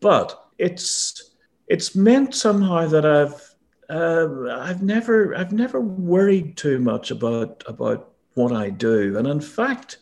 But 0.00 0.48
it's 0.58 1.30
it's 1.68 1.94
meant 1.94 2.34
somehow 2.34 2.86
that 2.88 3.06
I've 3.06 3.54
uh, 3.88 4.58
I've 4.60 4.82
never 4.82 5.34
I've 5.36 5.52
never 5.52 5.80
worried 5.80 6.56
too 6.56 6.80
much 6.80 7.12
about 7.12 7.62
about 7.68 8.10
what 8.34 8.52
I 8.52 8.70
do, 8.70 9.16
and 9.16 9.28
in 9.28 9.40
fact, 9.40 9.98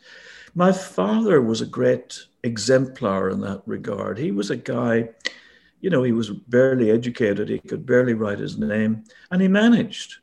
my 0.55 0.73
father 0.73 1.43
was 1.43 1.61
a 1.61 1.67
great 1.67 2.19
exemplar 2.45 3.29
in 3.29 3.41
that 3.41 3.63
regard. 3.67 4.17
He 4.17 4.31
was 4.31 4.51
a 4.51 4.57
guy, 4.57 5.11
you 5.83 5.91
know, 5.91 6.03
he 6.03 6.13
was 6.13 6.31
barely 6.31 6.91
educated. 6.91 7.51
He 7.51 7.59
could 7.59 7.85
barely 7.85 8.15
write 8.15 8.39
his 8.39 8.57
name, 8.57 9.05
and 9.31 9.43
he 9.43 9.49
managed 9.49 10.17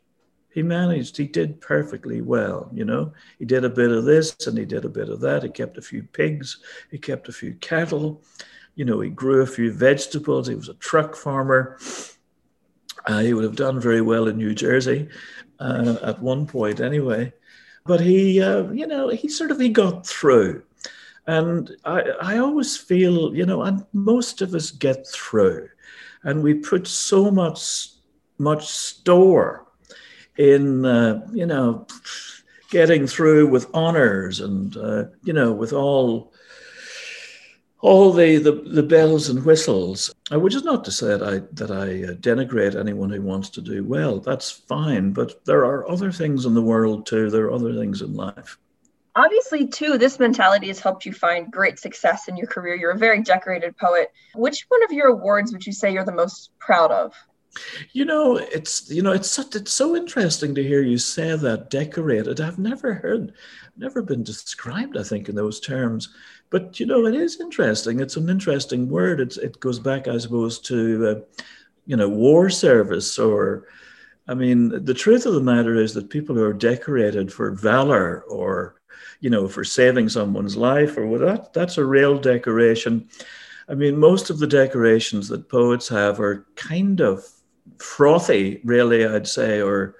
he 0.57 0.63
managed, 0.63 1.15
he 1.15 1.27
did 1.27 1.61
perfectly 1.61 2.21
well, 2.21 2.67
you 2.73 2.83
know. 2.83 3.13
He 3.37 3.45
did 3.45 3.63
a 3.63 3.69
bit 3.69 3.91
of 3.91 4.05
this 4.05 4.47
and 4.47 4.57
he 4.57 4.65
did 4.65 4.85
a 4.85 4.89
bit 4.89 5.07
of 5.07 5.19
that. 5.21 5.43
He 5.43 5.49
kept 5.49 5.77
a 5.77 5.83
few 5.83 6.01
pigs, 6.01 6.57
he 6.89 6.97
kept 6.97 7.29
a 7.29 7.31
few 7.31 7.53
cattle, 7.61 8.23
you 8.73 8.83
know, 8.83 8.99
he 9.01 9.11
grew 9.11 9.43
a 9.43 9.45
few 9.45 9.71
vegetables. 9.71 10.47
He 10.47 10.55
was 10.55 10.67
a 10.67 10.73
truck 10.73 11.15
farmer. 11.15 11.77
Uh, 13.05 13.19
he 13.19 13.35
would 13.35 13.43
have 13.43 13.55
done 13.55 13.79
very 13.79 14.01
well 14.01 14.27
in 14.27 14.37
New 14.37 14.55
Jersey 14.55 15.09
uh, 15.59 15.97
at 16.01 16.23
one 16.23 16.47
point, 16.47 16.79
anyway. 16.79 17.31
But 17.85 18.01
he, 18.01 18.41
uh, 18.41 18.71
you 18.71 18.87
know, 18.87 19.09
he 19.09 19.27
sort 19.27 19.51
of 19.51 19.59
he 19.59 19.69
got 19.69 20.07
through, 20.07 20.63
and 21.27 21.69
I, 21.85 22.01
I 22.19 22.37
always 22.39 22.75
feel, 22.75 23.35
you 23.35 23.45
know, 23.45 23.61
and 23.61 23.85
most 23.93 24.41
of 24.41 24.55
us 24.55 24.71
get 24.71 25.07
through, 25.07 25.69
and 26.23 26.41
we 26.41 26.55
put 26.55 26.87
so 26.87 27.29
much, 27.29 27.89
much 28.39 28.65
store 28.65 29.66
in 30.37 30.85
uh, 30.85 31.25
you 31.31 31.45
know 31.45 31.87
getting 32.69 33.07
through 33.07 33.47
with 33.47 33.69
honors 33.73 34.39
and 34.39 34.77
uh, 34.77 35.05
you 35.23 35.33
know 35.33 35.51
with 35.51 35.73
all 35.73 36.33
all 37.79 38.11
the, 38.11 38.37
the, 38.37 38.51
the 38.51 38.83
bells 38.83 39.29
and 39.29 39.45
whistles, 39.45 40.13
which 40.31 40.55
is 40.55 40.63
not 40.63 40.83
to 40.83 40.91
say 40.91 41.07
that 41.07 41.23
I 41.23 41.39
that 41.53 41.71
I 41.71 42.11
uh, 42.11 42.15
denigrate 42.15 42.75
anyone 42.75 43.11
who 43.11 43.21
wants 43.21 43.49
to 43.51 43.61
do 43.61 43.83
well. 43.83 44.19
That's 44.19 44.49
fine, 44.49 45.11
but 45.11 45.45
there 45.45 45.63
are 45.63 45.89
other 45.89 46.11
things 46.11 46.45
in 46.45 46.53
the 46.53 46.61
world 46.61 47.05
too. 47.05 47.29
There 47.29 47.45
are 47.45 47.53
other 47.53 47.75
things 47.75 48.01
in 48.01 48.13
life. 48.13 48.57
Obviously, 49.15 49.67
too, 49.67 49.97
this 49.97 50.19
mentality 50.19 50.67
has 50.67 50.79
helped 50.79 51.05
you 51.05 51.11
find 51.11 51.51
great 51.51 51.79
success 51.79 52.27
in 52.27 52.37
your 52.37 52.47
career. 52.47 52.75
You're 52.75 52.91
a 52.91 52.97
very 52.97 53.23
decorated 53.23 53.75
poet. 53.77 54.11
Which 54.35 54.65
one 54.69 54.83
of 54.83 54.91
your 54.91 55.07
awards 55.07 55.51
would 55.51 55.65
you 55.65 55.73
say 55.73 55.91
you're 55.91 56.05
the 56.05 56.11
most 56.11 56.51
proud 56.59 56.91
of? 56.91 57.13
You 57.93 58.05
know, 58.05 58.37
it's 58.37 58.89
you 58.89 59.01
know, 59.01 59.11
it's 59.11 59.29
such, 59.29 59.55
it's 59.55 59.73
so 59.73 59.95
interesting 59.95 60.55
to 60.55 60.63
hear 60.63 60.81
you 60.81 60.97
say 60.97 61.35
that 61.35 61.69
decorated. 61.69 62.41
I've 62.41 62.59
never 62.59 62.93
heard, 62.93 63.33
never 63.77 64.01
been 64.01 64.23
described. 64.23 64.97
I 64.97 65.03
think 65.03 65.29
in 65.29 65.35
those 65.35 65.59
terms, 65.59 66.09
but 66.49 66.79
you 66.79 66.85
know, 66.85 67.05
it 67.05 67.15
is 67.15 67.39
interesting. 67.39 67.99
It's 67.99 68.17
an 68.17 68.29
interesting 68.29 68.89
word. 68.89 69.19
It's 69.19 69.37
it 69.37 69.59
goes 69.59 69.79
back, 69.79 70.07
I 70.07 70.17
suppose, 70.17 70.59
to 70.61 71.07
uh, 71.07 71.43
you 71.85 71.95
know, 71.95 72.09
war 72.09 72.49
service 72.49 73.19
or. 73.19 73.67
I 74.29 74.33
mean, 74.33 74.83
the 74.83 74.93
truth 74.93 75.25
of 75.25 75.35
the 75.35 75.39
matter 75.39 75.75
is 75.75 75.93
that 75.93 76.09
people 76.09 76.35
who 76.35 76.43
are 76.43 76.51
decorated 76.51 77.31
for 77.31 77.51
valor 77.51 78.23
or, 78.23 78.75
you 79.21 79.29
know, 79.29 79.47
for 79.47 79.63
saving 79.63 80.09
someone's 80.09 80.57
life 80.57 80.97
or 80.97 81.07
what 81.07 81.21
that, 81.21 81.53
that's 81.53 81.77
a 81.77 81.85
real 81.85 82.19
decoration. 82.19 83.07
I 83.69 83.73
mean, 83.73 83.97
most 83.97 84.29
of 84.29 84.39
the 84.39 84.45
decorations 84.45 85.29
that 85.29 85.47
poets 85.47 85.87
have 85.87 86.19
are 86.19 86.45
kind 86.55 86.99
of 86.99 87.25
frothy, 87.79 88.61
really, 88.63 89.05
I'd 89.05 89.27
say, 89.27 89.61
or 89.61 89.95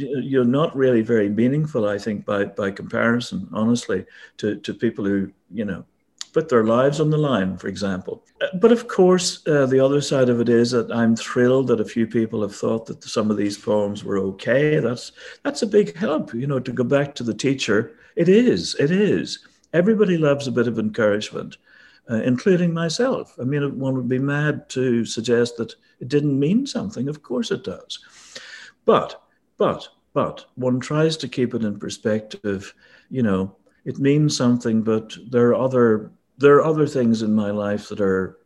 you're 0.00 0.44
not 0.44 0.76
really 0.76 1.02
very 1.02 1.28
meaningful, 1.28 1.88
I 1.88 1.98
think, 1.98 2.24
by, 2.24 2.44
by 2.44 2.70
comparison, 2.70 3.48
honestly, 3.52 4.04
to, 4.36 4.56
to 4.56 4.74
people 4.74 5.04
who, 5.04 5.32
you 5.52 5.64
know. 5.64 5.84
put 6.32 6.48
their 6.48 6.64
lives 6.64 7.00
on 7.00 7.10
the 7.10 7.18
line, 7.18 7.56
for 7.56 7.68
example. 7.68 8.22
Uh, 8.40 8.46
but 8.60 8.70
of 8.70 8.86
course, 8.86 9.42
uh, 9.48 9.66
the 9.66 9.80
other 9.80 10.00
side 10.00 10.28
of 10.28 10.40
it 10.40 10.48
is 10.48 10.70
that 10.70 10.92
I'm 10.92 11.16
thrilled 11.16 11.68
that 11.68 11.80
a 11.80 11.84
few 11.84 12.06
people 12.06 12.42
have 12.42 12.54
thought 12.54 12.86
that 12.86 13.02
some 13.02 13.30
of 13.30 13.36
these 13.36 13.58
poems 13.58 14.04
were 14.04 14.18
okay. 14.18 14.78
That's 14.78 15.12
that's 15.42 15.62
a 15.62 15.66
big 15.66 15.96
help, 15.96 16.34
you 16.34 16.46
know, 16.46 16.60
to 16.60 16.72
go 16.72 16.84
back 16.84 17.14
to 17.14 17.24
the 17.24 17.34
teacher. 17.34 17.96
It 18.14 18.28
is, 18.28 18.76
it 18.78 18.90
is. 18.90 19.38
Everybody 19.72 20.16
loves 20.18 20.46
a 20.46 20.52
bit 20.52 20.68
of 20.68 20.78
encouragement, 20.78 21.56
uh, 22.10 22.22
including 22.22 22.72
myself. 22.72 23.36
I 23.40 23.44
mean, 23.44 23.78
one 23.78 23.94
would 23.94 24.08
be 24.08 24.18
mad 24.18 24.68
to 24.70 25.04
suggest 25.04 25.56
that 25.56 25.74
it 26.00 26.08
didn't 26.08 26.38
mean 26.38 26.66
something. 26.66 27.08
Of 27.08 27.22
course 27.22 27.50
it 27.50 27.64
does. 27.64 27.98
But, 28.84 29.22
but, 29.56 29.88
but 30.14 30.46
one 30.54 30.80
tries 30.80 31.16
to 31.18 31.28
keep 31.28 31.54
it 31.54 31.64
in 31.64 31.78
perspective. 31.78 32.72
You 33.10 33.22
know, 33.22 33.56
it 33.84 33.98
means 33.98 34.36
something, 34.36 34.82
but 34.82 35.16
there 35.30 35.48
are 35.50 35.54
other 35.54 36.12
there 36.38 36.54
are 36.54 36.64
other 36.64 36.86
things 36.86 37.22
in 37.22 37.34
my 37.34 37.50
life 37.50 37.88
that 37.88 38.00
are 38.00 38.38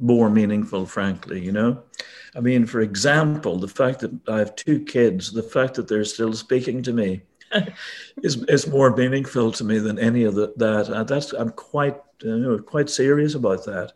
more 0.00 0.28
meaningful, 0.28 0.84
frankly, 0.86 1.40
you 1.40 1.52
know? 1.52 1.82
I 2.34 2.40
mean, 2.40 2.66
for 2.66 2.80
example, 2.80 3.58
the 3.58 3.68
fact 3.68 4.00
that 4.00 4.12
I 4.28 4.38
have 4.38 4.56
two 4.56 4.84
kids, 4.84 5.32
the 5.32 5.42
fact 5.42 5.74
that 5.74 5.88
they're 5.88 6.04
still 6.04 6.32
speaking 6.32 6.82
to 6.82 6.92
me 6.92 7.22
is, 8.22 8.42
is 8.44 8.66
more 8.66 8.94
meaningful 8.94 9.52
to 9.52 9.64
me 9.64 9.78
than 9.78 9.98
any 9.98 10.24
of 10.24 10.34
the, 10.34 10.52
that. 10.56 10.88
Uh, 10.88 11.04
that's, 11.04 11.32
I'm 11.32 11.50
quite, 11.50 11.96
Uh, 12.24 12.28
you 12.28 12.38
know, 12.38 12.58
quite 12.58 12.90
serious 12.90 13.34
about 13.34 13.64
that. 13.64 13.92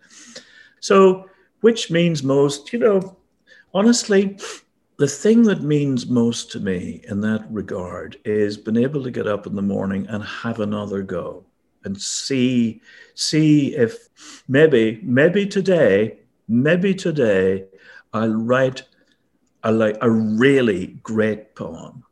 So, 0.81 1.29
which 1.61 1.91
means 1.91 2.23
most, 2.23 2.73
you 2.73 2.79
know, 2.79 3.17
honestly, 3.75 4.39
the 4.99 5.09
thing 5.09 5.43
that 5.45 5.63
means 5.63 6.07
most 6.07 6.53
to 6.53 6.61
me 6.61 7.03
in 7.09 7.21
that 7.23 7.45
regard 7.51 8.19
is 8.25 8.57
being 8.57 8.77
able 8.77 9.03
to 9.03 9.11
get 9.11 9.27
up 9.27 9.47
in 9.47 9.55
the 9.55 9.63
morning 9.63 10.07
and 10.09 10.23
have 10.23 10.61
another 10.61 11.03
go 11.03 11.45
and 11.85 12.01
see 12.01 12.81
see 13.15 13.75
if 13.75 14.09
maybe 14.49 15.01
maybe 15.03 15.47
today 15.47 16.19
maybe 16.49 16.95
today 16.95 17.65
I'll 18.13 18.35
write 18.35 18.83
a 19.65 19.73
like 19.73 19.97
a 20.01 20.11
really 20.11 20.99
great 21.03 21.55
poem 21.55 22.05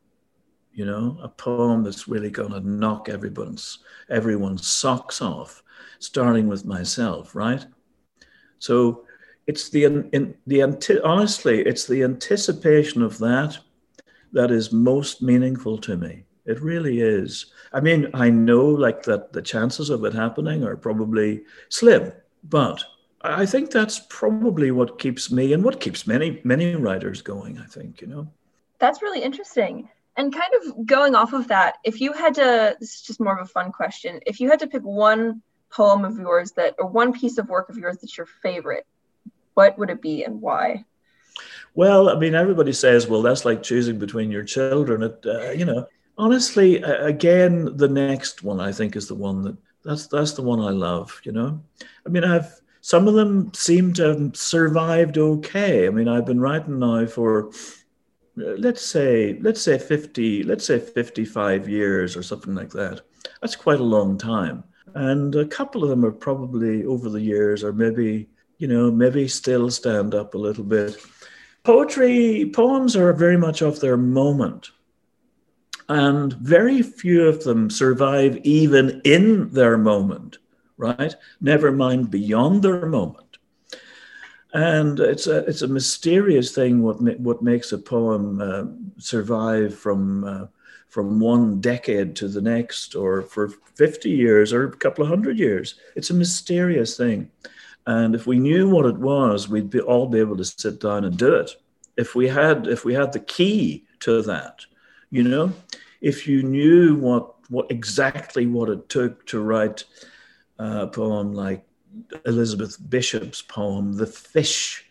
you 0.81 0.85
know 0.85 1.17
a 1.21 1.29
poem 1.29 1.83
that's 1.83 2.07
really 2.07 2.31
going 2.39 2.51
to 2.51 2.67
knock 2.67 3.09
everyone's 3.09 3.79
everyone's 4.09 4.67
socks 4.67 5.21
off 5.21 5.63
starting 5.99 6.47
with 6.47 6.65
myself 6.65 7.35
right 7.35 7.65
so 8.59 9.05
it's 9.47 9.69
the 9.69 9.83
in, 9.85 10.35
the 10.47 10.61
honestly 11.03 11.57
it's 11.61 11.85
the 11.85 12.03
anticipation 12.03 13.01
of 13.01 13.17
that 13.19 13.57
that 14.33 14.49
is 14.49 14.71
most 14.71 15.21
meaningful 15.21 15.77
to 15.77 15.95
me 15.97 16.25
it 16.45 16.61
really 16.61 17.01
is. 17.01 17.47
I 17.71 17.81
mean, 17.81 18.09
I 18.13 18.29
know 18.29 18.65
like 18.65 19.03
that 19.03 19.31
the 19.31 19.41
chances 19.41 19.89
of 19.89 20.03
it 20.05 20.13
happening 20.13 20.63
are 20.63 20.75
probably 20.75 21.43
slim, 21.69 22.11
but 22.43 22.83
I 23.21 23.45
think 23.45 23.69
that's 23.69 24.01
probably 24.09 24.71
what 24.71 24.99
keeps 24.99 25.31
me 25.31 25.53
and 25.53 25.63
what 25.63 25.79
keeps 25.79 26.07
many 26.07 26.41
many 26.43 26.75
writers 26.75 27.21
going. 27.21 27.59
I 27.59 27.65
think 27.65 28.01
you 28.01 28.07
know. 28.07 28.27
That's 28.79 29.01
really 29.01 29.21
interesting. 29.21 29.89
And 30.17 30.33
kind 30.33 30.51
of 30.61 30.85
going 30.85 31.15
off 31.15 31.33
of 31.33 31.47
that, 31.47 31.75
if 31.83 32.01
you 32.01 32.11
had 32.13 32.35
to, 32.35 32.75
this 32.79 32.95
is 32.95 33.01
just 33.01 33.19
more 33.19 33.37
of 33.37 33.45
a 33.45 33.49
fun 33.49 33.71
question. 33.71 34.19
If 34.25 34.39
you 34.39 34.49
had 34.49 34.59
to 34.59 34.67
pick 34.67 34.83
one 34.83 35.41
poem 35.71 36.03
of 36.03 36.17
yours 36.17 36.51
that, 36.53 36.75
or 36.79 36.87
one 36.87 37.13
piece 37.13 37.37
of 37.37 37.47
work 37.47 37.69
of 37.69 37.77
yours 37.77 37.97
that's 38.01 38.17
your 38.17 38.27
favorite, 38.43 38.85
what 39.53 39.77
would 39.77 39.89
it 39.89 40.01
be 40.01 40.23
and 40.23 40.41
why? 40.41 40.85
Well, 41.73 42.09
I 42.09 42.15
mean, 42.19 42.35
everybody 42.35 42.73
says, 42.73 43.07
well, 43.07 43.21
that's 43.21 43.45
like 43.45 43.63
choosing 43.63 43.99
between 43.99 44.31
your 44.31 44.43
children. 44.43 45.03
It, 45.03 45.25
uh, 45.25 45.51
you 45.51 45.65
know, 45.65 45.87
honestly, 46.17 46.77
again, 46.81 47.77
the 47.77 47.87
next 47.87 48.43
one 48.43 48.59
I 48.59 48.71
think 48.71 48.95
is 48.95 49.07
the 49.07 49.15
one 49.15 49.41
that 49.43 49.57
that's 49.83 50.07
that's 50.07 50.33
the 50.33 50.43
one 50.43 50.59
I 50.59 50.69
love. 50.69 51.19
You 51.23 51.31
know, 51.31 51.61
I 52.05 52.09
mean, 52.09 52.23
I've 52.23 52.59
some 52.81 53.07
of 53.07 53.13
them 53.13 53.53
seem 53.53 53.93
to 53.93 54.03
have 54.07 54.35
survived 54.35 55.17
okay. 55.17 55.87
I 55.87 55.89
mean, 55.89 56.07
I've 56.07 56.25
been 56.25 56.39
writing 56.39 56.79
now 56.79 57.05
for 57.05 57.49
uh, 57.49 57.51
let's 58.57 58.81
say 58.81 59.37
let's 59.41 59.61
say 59.61 59.77
50 59.77 60.43
let's 60.43 60.65
say 60.65 60.79
55 60.79 61.69
years 61.69 62.15
or 62.15 62.23
something 62.23 62.55
like 62.55 62.71
that 62.71 63.01
that's 63.41 63.55
quite 63.55 63.79
a 63.79 63.83
long 63.83 64.17
time 64.17 64.63
and 64.95 65.35
a 65.35 65.45
couple 65.45 65.83
of 65.83 65.89
them 65.89 66.03
are 66.05 66.11
probably 66.11 66.85
over 66.85 67.09
the 67.09 67.21
years 67.21 67.63
or 67.63 67.73
maybe 67.73 68.27
you 68.57 68.67
know 68.67 68.91
maybe 68.91 69.27
still 69.27 69.69
stand 69.69 70.13
up 70.15 70.33
a 70.33 70.37
little 70.37 70.63
bit 70.63 70.97
poetry 71.63 72.51
poems 72.53 72.95
are 72.95 73.13
very 73.13 73.37
much 73.37 73.61
of 73.61 73.79
their 73.79 73.97
moment 73.97 74.71
and 75.91 76.31
very 76.33 76.81
few 76.81 77.27
of 77.27 77.43
them 77.43 77.69
survive 77.69 78.37
even 78.45 79.01
in 79.03 79.49
their 79.49 79.77
moment, 79.77 80.37
right? 80.77 81.13
Never 81.41 81.69
mind 81.69 82.09
beyond 82.09 82.63
their 82.63 82.85
moment. 82.85 83.20
And 84.53 84.99
it's 84.99 85.27
a, 85.27 85.37
it's 85.45 85.61
a 85.61 85.67
mysterious 85.67 86.53
thing 86.53 86.81
what, 86.81 87.01
what 87.19 87.41
makes 87.41 87.71
a 87.71 87.77
poem 87.77 88.41
uh, 88.41 88.65
survive 88.97 89.77
from, 89.77 90.23
uh, 90.23 90.47
from 90.89 91.19
one 91.19 91.61
decade 91.61 92.15
to 92.17 92.27
the 92.27 92.41
next, 92.41 92.95
or 92.95 93.21
for 93.21 93.47
50 93.47 94.09
years, 94.09 94.51
or 94.51 94.67
a 94.67 94.75
couple 94.75 95.03
of 95.03 95.09
hundred 95.09 95.39
years. 95.39 95.75
It's 95.95 96.09
a 96.09 96.13
mysterious 96.15 96.97
thing. 96.97 97.31
And 97.87 98.13
if 98.13 98.27
we 98.27 98.39
knew 98.39 98.69
what 98.69 98.85
it 98.85 98.97
was, 98.97 99.47
we'd 99.47 99.69
be, 99.69 99.79
all 99.79 100.07
be 100.07 100.19
able 100.19 100.37
to 100.37 100.45
sit 100.45 100.81
down 100.81 101.05
and 101.05 101.17
do 101.17 101.33
it. 101.35 101.51
If 101.97 102.13
we 102.13 102.27
had, 102.27 102.67
if 102.67 102.83
we 102.83 102.93
had 102.93 103.13
the 103.13 103.19
key 103.19 103.85
to 104.01 104.21
that, 104.23 104.65
you 105.09 105.23
know, 105.23 105.53
if 106.01 106.27
you 106.27 106.43
knew 106.43 106.95
what 106.95 107.35
what 107.49 107.69
exactly 107.69 108.47
what 108.47 108.69
it 108.69 108.87
took 108.87 109.25
to 109.27 109.39
write 109.41 109.83
a 110.57 110.87
poem 110.87 111.33
like 111.33 111.65
Elizabeth 112.25 112.77
Bishop's 112.89 113.41
poem 113.41 113.93
"The 113.93 114.05
Fish," 114.05 114.85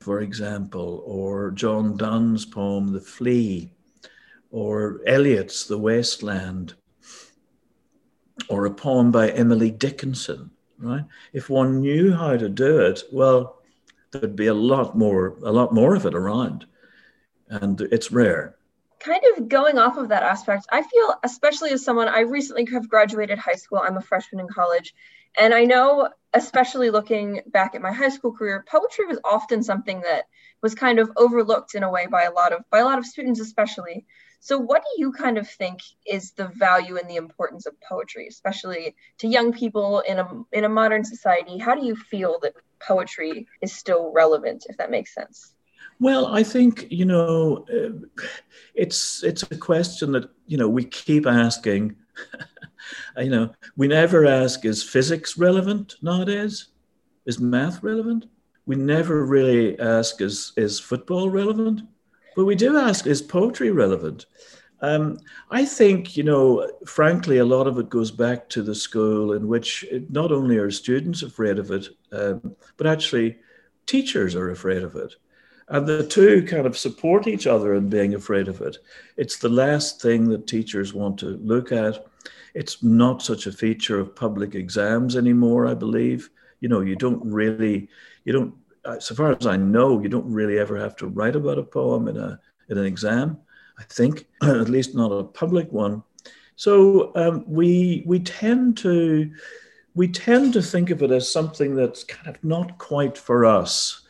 for 0.00 0.20
example, 0.20 1.02
or 1.06 1.50
John 1.50 1.96
Donne's 1.96 2.44
poem 2.44 2.92
"The 2.92 3.00
Flea," 3.00 3.72
or 4.50 5.00
Eliot's 5.06 5.66
"The 5.66 5.78
Wasteland," 5.78 6.74
or 8.48 8.66
a 8.66 8.74
poem 8.74 9.10
by 9.10 9.30
Emily 9.30 9.70
Dickinson. 9.70 10.50
Right? 10.78 11.04
If 11.32 11.48
one 11.48 11.80
knew 11.80 12.12
how 12.12 12.36
to 12.36 12.48
do 12.48 12.80
it, 12.80 13.04
well, 13.12 13.62
there'd 14.10 14.34
be 14.34 14.48
a 14.48 14.54
lot 14.54 14.98
more, 14.98 15.36
a 15.42 15.52
lot 15.52 15.72
more 15.72 15.94
of 15.94 16.06
it 16.06 16.14
around, 16.14 16.66
and 17.48 17.80
it's 17.80 18.10
rare 18.10 18.56
kind 19.02 19.22
of 19.36 19.48
going 19.48 19.78
off 19.78 19.96
of 19.96 20.08
that 20.08 20.22
aspect, 20.22 20.66
I 20.70 20.82
feel, 20.82 21.14
especially 21.24 21.70
as 21.70 21.84
someone, 21.84 22.08
I 22.08 22.20
recently 22.20 22.66
have 22.66 22.88
graduated 22.88 23.38
high 23.38 23.54
school, 23.54 23.78
I'm 23.78 23.96
a 23.96 24.00
freshman 24.00 24.40
in 24.40 24.48
college. 24.48 24.94
And 25.38 25.54
I 25.54 25.64
know, 25.64 26.10
especially 26.34 26.90
looking 26.90 27.40
back 27.46 27.74
at 27.74 27.82
my 27.82 27.92
high 27.92 28.10
school 28.10 28.32
career, 28.32 28.64
poetry 28.68 29.06
was 29.06 29.18
often 29.24 29.62
something 29.62 30.00
that 30.02 30.24
was 30.62 30.74
kind 30.74 30.98
of 30.98 31.10
overlooked 31.16 31.74
in 31.74 31.82
a 31.82 31.90
way 31.90 32.06
by 32.06 32.22
a 32.22 32.32
lot 32.32 32.52
of 32.52 32.62
by 32.70 32.78
a 32.78 32.84
lot 32.84 32.98
of 32.98 33.06
students, 33.06 33.40
especially. 33.40 34.06
So, 34.40 34.58
what 34.58 34.82
do 34.82 35.00
you 35.00 35.12
kind 35.12 35.38
of 35.38 35.48
think 35.48 35.80
is 36.06 36.32
the 36.32 36.48
value 36.48 36.98
and 36.98 37.08
the 37.08 37.16
importance 37.16 37.66
of 37.66 37.80
poetry, 37.80 38.26
especially 38.26 38.94
to 39.18 39.28
young 39.28 39.52
people 39.52 40.00
in 40.00 40.18
a 40.18 40.28
in 40.52 40.64
a 40.64 40.68
modern 40.68 41.04
society? 41.04 41.58
How 41.58 41.74
do 41.74 41.86
you 41.86 41.96
feel 41.96 42.38
that 42.42 42.54
poetry 42.80 43.46
is 43.60 43.72
still 43.72 44.12
relevant, 44.12 44.66
if 44.68 44.76
that 44.78 44.90
makes 44.90 45.14
sense? 45.14 45.54
Well, 46.00 46.26
I 46.26 46.42
think 46.42 46.88
you 46.90 47.04
know, 47.04 47.64
uh, 47.72 48.24
it's 48.74 49.22
it's 49.22 49.44
a 49.44 49.56
question 49.56 50.12
that 50.12 50.28
you 50.46 50.56
know 50.56 50.68
we 50.68 50.84
keep 50.84 51.26
asking. 51.26 51.96
you 53.18 53.30
know, 53.30 53.52
we 53.76 53.88
never 53.88 54.26
ask: 54.26 54.64
Is 54.64 54.82
physics 54.82 55.38
relevant 55.38 55.96
nowadays? 56.02 56.68
Is 57.26 57.38
math 57.38 57.82
relevant? 57.82 58.26
We 58.66 58.76
never 58.76 59.24
really 59.24 59.78
ask: 59.78 60.20
Is 60.20 60.52
is 60.56 60.80
football 60.80 61.30
relevant? 61.30 61.82
But 62.36 62.44
we 62.44 62.54
do 62.54 62.76
ask: 62.76 63.06
Is 63.06 63.22
poetry 63.22 63.70
relevant? 63.70 64.26
Um, 64.82 65.20
I 65.48 65.64
think, 65.64 66.16
you 66.16 66.24
know, 66.24 66.68
frankly, 66.86 67.38
a 67.38 67.44
lot 67.44 67.68
of 67.68 67.78
it 67.78 67.88
goes 67.88 68.10
back 68.10 68.48
to 68.48 68.62
the 68.62 68.74
school 68.74 69.32
in 69.32 69.46
which 69.46 69.84
not 70.10 70.32
only 70.32 70.58
are 70.58 70.72
students 70.72 71.22
afraid 71.22 71.60
of 71.60 71.70
it, 71.70 71.88
um, 72.10 72.56
but 72.76 72.88
actually 72.88 73.38
teachers 73.86 74.34
are 74.34 74.50
afraid 74.50 74.82
of 74.82 74.96
it. 74.96 75.14
And 75.68 75.86
the 75.86 76.04
two 76.04 76.44
kind 76.44 76.66
of 76.66 76.76
support 76.76 77.28
each 77.28 77.46
other 77.46 77.74
in 77.74 77.88
being 77.88 78.14
afraid 78.14 78.48
of 78.48 78.60
it. 78.60 78.78
It's 79.16 79.38
the 79.38 79.48
last 79.48 80.02
thing 80.02 80.28
that 80.30 80.48
teachers 80.48 80.92
want 80.92 81.16
to 81.20 81.38
look 81.42 81.70
at. 81.70 82.04
It's 82.54 82.82
not 82.82 83.22
such 83.22 83.46
a 83.46 83.52
feature 83.52 83.98
of 83.98 84.14
public 84.14 84.54
exams 84.54 85.16
anymore, 85.16 85.66
I 85.66 85.74
believe. 85.74 86.30
You 86.60 86.68
know, 86.68 86.80
you 86.80 86.96
don't 86.96 87.24
really, 87.24 87.88
you 88.24 88.32
don't, 88.32 88.54
uh, 88.84 89.00
so 89.00 89.14
far 89.14 89.32
as 89.32 89.46
I 89.46 89.56
know, 89.56 90.00
you 90.00 90.08
don't 90.08 90.30
really 90.30 90.58
ever 90.58 90.76
have 90.76 90.96
to 90.96 91.06
write 91.06 91.36
about 91.36 91.58
a 91.58 91.62
poem 91.62 92.08
in, 92.08 92.16
a, 92.16 92.38
in 92.68 92.78
an 92.78 92.84
exam, 92.84 93.38
I 93.78 93.84
think, 93.84 94.26
at 94.42 94.68
least 94.68 94.94
not 94.94 95.10
a 95.10 95.24
public 95.24 95.72
one. 95.72 96.02
So 96.56 97.12
um, 97.14 97.44
we, 97.46 98.02
we 98.06 98.20
tend 98.20 98.76
to, 98.78 99.30
we 99.94 100.08
tend 100.08 100.52
to 100.52 100.62
think 100.62 100.90
of 100.90 101.02
it 101.02 101.10
as 101.10 101.30
something 101.30 101.74
that's 101.74 102.04
kind 102.04 102.28
of 102.28 102.42
not 102.44 102.78
quite 102.78 103.16
for 103.16 103.44
us 103.44 104.02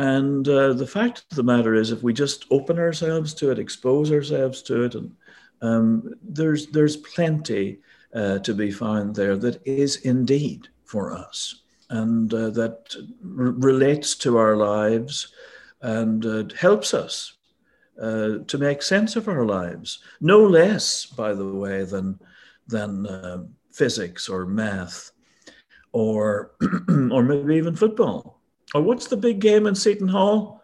and 0.00 0.48
uh, 0.48 0.72
the 0.72 0.86
fact 0.86 1.24
of 1.30 1.36
the 1.36 1.42
matter 1.42 1.74
is, 1.74 1.90
if 1.90 2.02
we 2.02 2.14
just 2.14 2.46
open 2.50 2.78
ourselves 2.78 3.34
to 3.34 3.50
it, 3.50 3.58
expose 3.58 4.10
ourselves 4.10 4.62
to 4.62 4.84
it, 4.84 4.94
and 4.94 5.14
um, 5.62 6.14
there's 6.22 6.66
there's 6.68 6.96
plenty 6.96 7.78
uh, 8.14 8.38
to 8.40 8.54
be 8.54 8.70
found 8.70 9.14
there 9.14 9.36
that 9.36 9.60
is 9.66 9.96
indeed 9.98 10.68
for 10.84 11.12
us 11.12 11.62
and 11.90 12.32
uh, 12.34 12.50
that 12.50 12.94
r- 12.96 13.54
relates 13.70 14.14
to 14.16 14.36
our 14.36 14.56
lives 14.56 15.32
and 15.82 16.26
uh, 16.26 16.44
helps 16.58 16.94
us 16.94 17.34
uh, 18.00 18.38
to 18.46 18.58
make 18.58 18.82
sense 18.82 19.16
of 19.16 19.28
our 19.28 19.44
lives. 19.44 20.00
No 20.20 20.42
less, 20.42 21.06
by 21.06 21.34
the 21.34 21.46
way, 21.46 21.84
than 21.84 22.18
than 22.66 23.06
uh, 23.06 23.44
physics 23.72 24.28
or 24.28 24.46
math, 24.46 25.10
or 25.92 26.52
or 26.88 27.22
maybe 27.22 27.56
even 27.56 27.76
football. 27.76 28.40
Or 28.74 28.82
what's 28.82 29.08
the 29.08 29.16
big 29.16 29.40
game 29.40 29.66
in 29.66 29.74
Seton 29.74 30.08
Hall? 30.08 30.59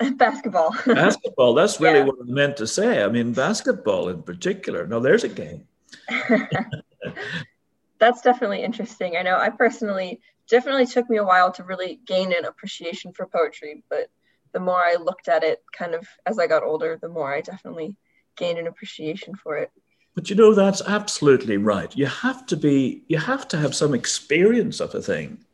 Basketball. 0.16 0.74
basketball. 0.86 1.54
That's 1.54 1.80
really 1.80 1.98
yeah. 1.98 2.04
what 2.04 2.16
I 2.20 2.24
meant 2.24 2.56
to 2.58 2.66
say. 2.66 3.02
I 3.02 3.08
mean, 3.08 3.32
basketball 3.32 4.08
in 4.08 4.22
particular. 4.22 4.86
No, 4.86 4.98
there's 5.00 5.24
a 5.24 5.28
game. 5.28 5.64
That's 7.98 8.22
definitely 8.22 8.62
interesting. 8.62 9.16
I 9.16 9.22
know 9.22 9.36
I 9.36 9.50
personally 9.50 10.20
definitely 10.48 10.86
took 10.86 11.10
me 11.10 11.18
a 11.18 11.24
while 11.24 11.52
to 11.52 11.64
really 11.64 12.00
gain 12.06 12.32
an 12.32 12.46
appreciation 12.46 13.12
for 13.12 13.26
poetry, 13.26 13.84
but 13.90 14.10
the 14.52 14.60
more 14.60 14.78
I 14.78 14.94
looked 14.94 15.28
at 15.28 15.44
it 15.44 15.62
kind 15.72 15.94
of 15.94 16.06
as 16.24 16.38
I 16.38 16.46
got 16.46 16.62
older, 16.62 16.98
the 17.00 17.08
more 17.08 17.32
I 17.32 17.42
definitely 17.42 17.94
gained 18.36 18.58
an 18.58 18.66
appreciation 18.66 19.34
for 19.34 19.58
it. 19.58 19.70
But 20.14 20.30
you 20.30 20.36
know, 20.36 20.54
that's 20.54 20.80
absolutely 20.82 21.58
right. 21.58 21.94
You 21.94 22.06
have 22.06 22.46
to 22.46 22.56
be, 22.56 23.02
you 23.08 23.18
have 23.18 23.46
to 23.48 23.58
have 23.58 23.74
some 23.74 23.94
experience 23.94 24.80
of 24.80 24.94
a 24.94 25.02
thing 25.02 25.44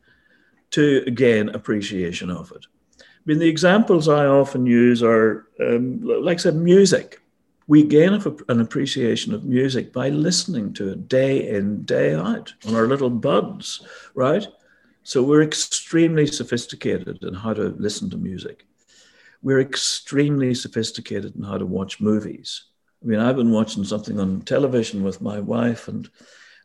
to 0.71 1.01
gain 1.11 1.49
appreciation 1.49 2.31
of 2.31 2.51
it. 2.51 2.65
I 3.27 3.31
mean, 3.31 3.39
the 3.39 3.49
examples 3.49 4.07
I 4.07 4.25
often 4.25 4.65
use 4.65 5.03
are, 5.03 5.47
um, 5.59 6.01
like 6.01 6.37
I 6.37 6.41
said, 6.41 6.55
music. 6.55 7.21
We 7.67 7.83
gain 7.83 8.13
an 8.13 8.61
appreciation 8.61 9.33
of 9.33 9.43
music 9.43 9.91
by 9.91 10.07
listening 10.07 10.71
to 10.75 10.91
it 10.91 11.09
day 11.09 11.49
in, 11.49 11.83
day 11.83 12.15
out 12.15 12.53
on 12.65 12.75
our 12.75 12.87
little 12.87 13.09
buds, 13.09 13.85
right? 14.15 14.47
So 15.03 15.21
we're 15.21 15.43
extremely 15.43 16.25
sophisticated 16.27 17.23
in 17.23 17.33
how 17.33 17.53
to 17.53 17.75
listen 17.77 18.09
to 18.11 18.17
music 18.17 18.67
we're 19.41 19.61
extremely 19.61 20.53
sophisticated 20.53 21.35
in 21.35 21.43
how 21.43 21.57
to 21.57 21.65
watch 21.65 22.01
movies. 22.01 22.63
I 23.03 23.05
mean, 23.05 23.19
I've 23.19 23.35
been 23.35 23.51
watching 23.51 23.83
something 23.83 24.19
on 24.19 24.41
television 24.41 25.03
with 25.03 25.21
my 25.21 25.39
wife, 25.39 25.87
and 25.87 26.09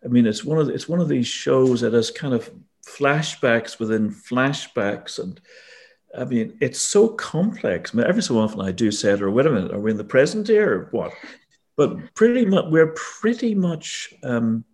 I 0.05 0.09
mean, 0.09 0.27
it's 0.27 0.45
one 0.45 0.59
of 0.59 0.67
the, 0.67 0.75
it's 0.75 0.89
one 0.89 1.01
of 1.01 1.09
these 1.09 1.27
shows 1.27 1.83
that 1.83 1.93
has 1.93 2.11
kind 2.11 2.35
of 2.35 2.51
flashbacks 2.87 3.79
within 3.79 4.11
flashbacks, 4.11 5.19
and 5.19 5.41
I 6.17 6.25
mean, 6.25 6.57
it's 6.61 6.81
so 6.81 7.09
complex. 7.09 7.93
I 7.93 7.99
mean, 7.99 8.07
every 8.07 8.23
so 8.23 8.39
often 8.39 8.61
I 8.61 8.73
do 8.73 8.91
say 8.91 9.13
or 9.13 9.31
wait 9.31 9.47
a 9.47 9.51
minute, 9.51 9.73
are 9.73 9.81
we 9.81 9.91
in 9.91 9.97
the 9.97 10.05
present 10.05 10.47
here, 10.47 10.73
or 10.73 10.89
what? 10.91 11.13
But 11.77 12.15
pretty 12.15 12.45
much, 12.45 12.67
we're 12.69 12.95
pretty 12.95 13.55
much 13.55 14.13
um, 14.23 14.65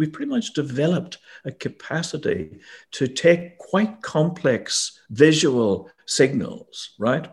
we've 0.00 0.12
pretty 0.12 0.30
much 0.30 0.54
developed 0.54 1.18
a 1.44 1.52
capacity 1.52 2.58
to 2.90 3.06
take 3.06 3.58
quite 3.58 4.00
complex 4.00 4.98
visual 5.10 5.90
signals, 6.06 6.94
right? 6.98 7.30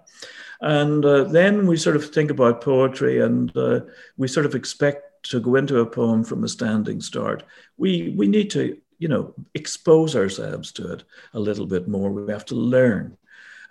And 0.60 1.06
uh, 1.06 1.24
then 1.24 1.66
we 1.66 1.78
sort 1.78 1.96
of 1.96 2.14
think 2.14 2.30
about 2.30 2.62
poetry 2.62 3.22
and 3.22 3.56
uh, 3.56 3.82
we 4.18 4.28
sort 4.28 4.46
of 4.46 4.54
expect 4.54 5.24
to 5.30 5.40
go 5.40 5.56
into 5.56 5.80
a 5.80 5.86
poem 5.86 6.26
from 6.26 6.44
a 6.44 6.50
standing 6.50 7.00
start. 7.00 7.44
We, 7.78 8.14
we 8.18 8.28
need 8.28 8.50
to, 8.52 8.78
you 9.00 9.08
know, 9.08 9.34
expose 9.54 10.14
ourselves 10.14 10.74
to 10.74 10.92
it 10.92 11.06
a 11.34 11.40
little 11.40 11.68
bit 11.68 11.88
more. 11.88 12.12
We 12.12 12.34
have 12.34 12.46
to 12.46 12.56
learn. 12.56 13.18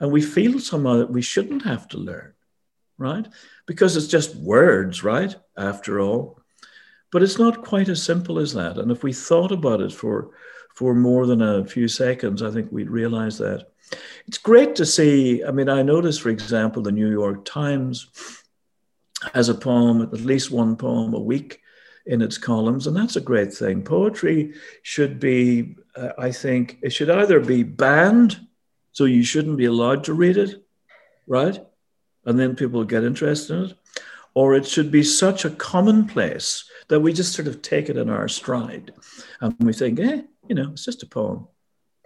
And 0.00 0.10
we 0.10 0.22
feel 0.22 0.58
somehow 0.58 0.96
that 0.98 1.10
we 1.10 1.22
shouldn't 1.22 1.64
have 1.64 1.88
to 1.88 1.98
learn, 1.98 2.34
right? 2.98 3.26
Because 3.66 3.96
it's 3.96 4.08
just 4.08 4.36
words, 4.36 5.02
right? 5.02 5.34
After 5.56 6.00
all. 6.00 6.40
But 7.12 7.22
it's 7.22 7.38
not 7.38 7.64
quite 7.64 7.88
as 7.88 8.02
simple 8.02 8.38
as 8.38 8.52
that. 8.54 8.78
And 8.78 8.90
if 8.90 9.02
we 9.02 9.12
thought 9.12 9.52
about 9.52 9.80
it 9.80 9.92
for, 9.92 10.30
for 10.74 10.94
more 10.94 11.26
than 11.26 11.40
a 11.40 11.64
few 11.64 11.88
seconds, 11.88 12.42
I 12.42 12.50
think 12.50 12.70
we'd 12.70 12.90
realize 12.90 13.38
that. 13.38 13.68
It's 14.26 14.38
great 14.38 14.74
to 14.76 14.84
see. 14.84 15.44
I 15.44 15.52
mean, 15.52 15.68
I 15.68 15.82
noticed, 15.82 16.20
for 16.20 16.30
example, 16.30 16.82
the 16.82 16.92
New 16.92 17.10
York 17.10 17.44
Times 17.44 18.08
has 19.32 19.48
a 19.48 19.54
poem, 19.54 20.02
at 20.02 20.12
least 20.20 20.50
one 20.50 20.76
poem 20.76 21.14
a 21.14 21.20
week 21.20 21.60
in 22.06 22.22
its 22.22 22.38
columns, 22.38 22.86
and 22.86 22.96
that's 22.96 23.16
a 23.16 23.20
great 23.20 23.52
thing. 23.52 23.82
Poetry 23.82 24.54
should 24.82 25.18
be, 25.18 25.76
uh, 25.96 26.10
I 26.18 26.30
think, 26.30 26.78
it 26.82 26.90
should 26.90 27.10
either 27.10 27.40
be 27.40 27.62
banned, 27.62 28.46
so 28.96 29.04
you 29.04 29.22
shouldn't 29.22 29.58
be 29.58 29.66
allowed 29.66 30.04
to 30.04 30.14
read 30.14 30.38
it, 30.38 30.64
right? 31.26 31.62
And 32.24 32.40
then 32.40 32.56
people 32.56 32.82
get 32.82 33.04
interested 33.04 33.54
in 33.54 33.64
it, 33.64 33.74
or 34.32 34.54
it 34.54 34.66
should 34.66 34.90
be 34.90 35.02
such 35.02 35.44
a 35.44 35.50
commonplace 35.50 36.64
that 36.88 37.00
we 37.00 37.12
just 37.12 37.34
sort 37.34 37.46
of 37.46 37.60
take 37.60 37.90
it 37.90 37.98
in 37.98 38.08
our 38.08 38.26
stride 38.26 38.94
and 39.42 39.54
we 39.60 39.74
think, 39.74 40.00
eh, 40.00 40.22
you 40.48 40.54
know, 40.54 40.70
it's 40.72 40.86
just 40.86 41.02
a 41.02 41.06
poem. 41.06 41.46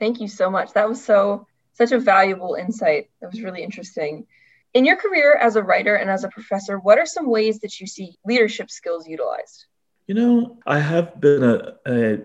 Thank 0.00 0.20
you 0.20 0.26
so 0.26 0.50
much. 0.50 0.72
That 0.72 0.88
was 0.88 1.00
so 1.00 1.46
such 1.74 1.92
a 1.92 2.00
valuable 2.00 2.54
insight. 2.54 3.08
That 3.20 3.30
was 3.30 3.40
really 3.40 3.62
interesting. 3.62 4.26
In 4.74 4.84
your 4.84 4.96
career 4.96 5.38
as 5.40 5.54
a 5.54 5.62
writer 5.62 5.94
and 5.94 6.10
as 6.10 6.24
a 6.24 6.28
professor, 6.28 6.80
what 6.80 6.98
are 6.98 7.06
some 7.06 7.30
ways 7.30 7.60
that 7.60 7.78
you 7.78 7.86
see 7.86 8.18
leadership 8.26 8.68
skills 8.68 9.06
utilized? 9.06 9.66
You 10.08 10.16
know, 10.16 10.58
I 10.66 10.80
have 10.80 11.20
been 11.20 11.44
a, 11.44 11.76
a 11.86 12.18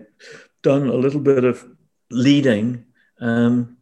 done 0.62 0.88
a 0.88 0.94
little 0.94 1.20
bit 1.20 1.44
of 1.44 1.64
leading. 2.10 2.84
Um, 3.20 3.76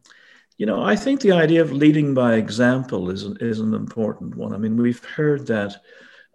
you 0.57 0.65
know, 0.65 0.83
I 0.83 0.95
think 0.95 1.19
the 1.19 1.33
idea 1.33 1.61
of 1.61 1.71
leading 1.71 2.13
by 2.13 2.35
example 2.35 3.09
is 3.09 3.23
is 3.41 3.59
an 3.59 3.73
important 3.73 4.35
one. 4.35 4.53
I 4.53 4.57
mean, 4.57 4.77
we've 4.77 5.03
heard 5.03 5.47
that 5.47 5.75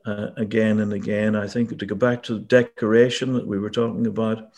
uh, 0.05 0.29
again 0.37 0.81
and 0.81 0.93
again. 0.93 1.35
I 1.35 1.47
think 1.47 1.79
to 1.79 1.87
go 1.87 1.95
back 1.95 2.23
to 2.25 2.35
the 2.35 2.41
decoration 2.41 3.33
that 3.35 3.47
we 3.47 3.59
were 3.59 3.71
talking 3.71 4.07
about, 4.07 4.53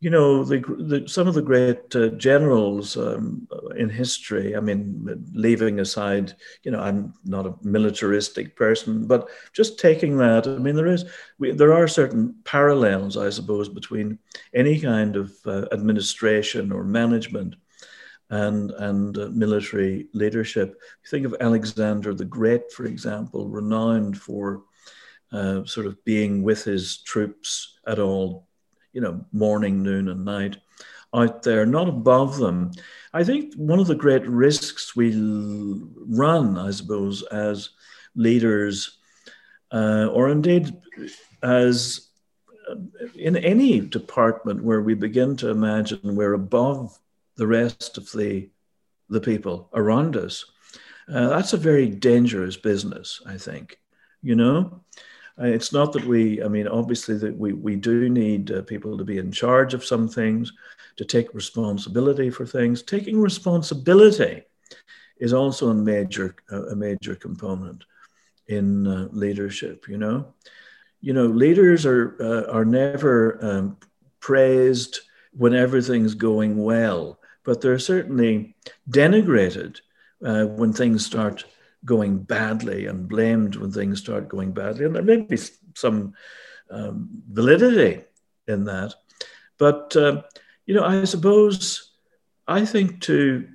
you 0.00 0.10
know, 0.10 0.44
the, 0.44 0.58
the, 0.60 1.08
some 1.08 1.26
of 1.26 1.34
the 1.34 1.42
great 1.42 1.94
uh, 1.96 2.08
generals 2.10 2.96
um, 2.96 3.48
in 3.76 3.88
history, 3.88 4.54
I 4.54 4.60
mean, 4.60 5.26
leaving 5.32 5.80
aside, 5.80 6.34
you 6.62 6.70
know, 6.70 6.80
I'm 6.80 7.14
not 7.24 7.46
a 7.46 7.54
militaristic 7.62 8.56
person, 8.56 9.06
but 9.06 9.28
just 9.52 9.78
taking 9.78 10.18
that, 10.18 10.46
I 10.46 10.58
mean, 10.58 10.76
there 10.76 10.86
is, 10.86 11.06
we, 11.38 11.52
there 11.52 11.72
are 11.72 11.88
certain 11.88 12.34
parallels, 12.44 13.16
I 13.16 13.30
suppose, 13.30 13.68
between 13.68 14.18
any 14.54 14.78
kind 14.80 15.16
of 15.16 15.34
uh, 15.46 15.66
administration 15.72 16.72
or 16.72 16.84
management 16.84 17.56
and, 18.30 18.70
and 18.72 19.18
uh, 19.18 19.28
military 19.32 20.08
leadership. 20.12 20.80
Think 21.08 21.26
of 21.26 21.36
Alexander 21.40 22.14
the 22.14 22.24
Great, 22.24 22.72
for 22.72 22.86
example, 22.86 23.48
renowned 23.48 24.18
for 24.18 24.62
uh, 25.32 25.64
sort 25.64 25.86
of 25.86 26.02
being 26.04 26.42
with 26.42 26.64
his 26.64 26.98
troops 26.98 27.78
at 27.86 27.98
all 27.98 28.46
you 28.96 29.02
know, 29.02 29.22
morning, 29.30 29.82
noon, 29.82 30.08
and 30.08 30.24
night 30.24 30.56
out 31.14 31.42
there, 31.42 31.66
not 31.66 31.86
above 31.86 32.38
them. 32.38 32.72
I 33.12 33.24
think 33.24 33.52
one 33.54 33.78
of 33.78 33.86
the 33.86 33.94
great 33.94 34.26
risks 34.26 34.96
we 34.96 35.12
run, 35.14 36.56
I 36.56 36.70
suppose, 36.70 37.22
as 37.24 37.70
leaders, 38.14 38.96
uh, 39.70 40.08
or 40.10 40.30
indeed 40.30 40.74
as 41.42 42.08
uh, 42.70 42.76
in 43.14 43.36
any 43.36 43.80
department 43.80 44.64
where 44.64 44.80
we 44.80 44.94
begin 44.94 45.36
to 45.36 45.50
imagine 45.50 46.16
we're 46.16 46.32
above 46.32 46.98
the 47.36 47.46
rest 47.46 47.98
of 47.98 48.10
the, 48.12 48.48
the 49.08 49.20
people 49.20 49.68
around 49.74 50.16
us, 50.16 50.44
uh, 51.08 51.28
that's 51.28 51.52
a 51.52 51.58
very 51.58 51.88
dangerous 51.88 52.56
business, 52.56 53.22
I 53.26 53.36
think. 53.36 53.78
You 54.22 54.34
know, 54.34 54.80
uh, 55.40 55.46
it's 55.46 55.72
not 55.72 55.92
that 55.92 56.04
we, 56.04 56.42
I 56.42 56.48
mean, 56.48 56.66
obviously 56.66 57.16
that 57.18 57.36
we, 57.36 57.52
we 57.52 57.76
do 57.76 58.08
need 58.08 58.50
uh, 58.50 58.62
people 58.62 58.96
to 58.98 59.04
be 59.04 59.18
in 59.18 59.30
charge 59.30 59.74
of 59.74 59.84
some 59.84 60.08
things, 60.08 60.52
to 60.96 61.04
take 61.04 61.32
responsibility 61.34 62.30
for 62.30 62.46
things. 62.46 62.82
Taking 62.82 63.20
responsibility 63.20 64.42
is 65.18 65.32
also 65.32 65.68
a 65.68 65.74
major, 65.74 66.34
a 66.50 66.74
major 66.74 67.14
component 67.14 67.84
in 68.48 68.86
uh, 68.86 69.08
leadership, 69.12 69.88
you 69.88 69.98
know. 69.98 70.34
You 71.00 71.12
know, 71.12 71.26
leaders 71.26 71.86
are, 71.86 72.16
uh, 72.20 72.50
are 72.50 72.64
never 72.64 73.38
um, 73.44 73.76
praised 74.20 75.00
when 75.32 75.54
everything's 75.54 76.14
going 76.14 76.62
well, 76.62 77.20
but 77.46 77.60
they're 77.60 77.78
certainly 77.78 78.56
denigrated 78.90 79.80
uh, 80.24 80.44
when 80.44 80.72
things 80.72 81.06
start 81.06 81.46
going 81.84 82.18
badly 82.18 82.86
and 82.86 83.08
blamed 83.08 83.54
when 83.54 83.70
things 83.70 84.00
start 84.00 84.28
going 84.28 84.50
badly. 84.50 84.84
And 84.84 84.94
there 84.94 85.02
may 85.02 85.18
be 85.18 85.38
some 85.74 86.14
um, 86.68 87.08
validity 87.30 88.02
in 88.48 88.64
that. 88.64 88.94
But, 89.58 89.96
uh, 89.96 90.22
you 90.66 90.74
know, 90.74 90.84
I 90.84 91.04
suppose 91.04 91.92
I 92.48 92.64
think 92.64 93.00
to, 93.02 93.48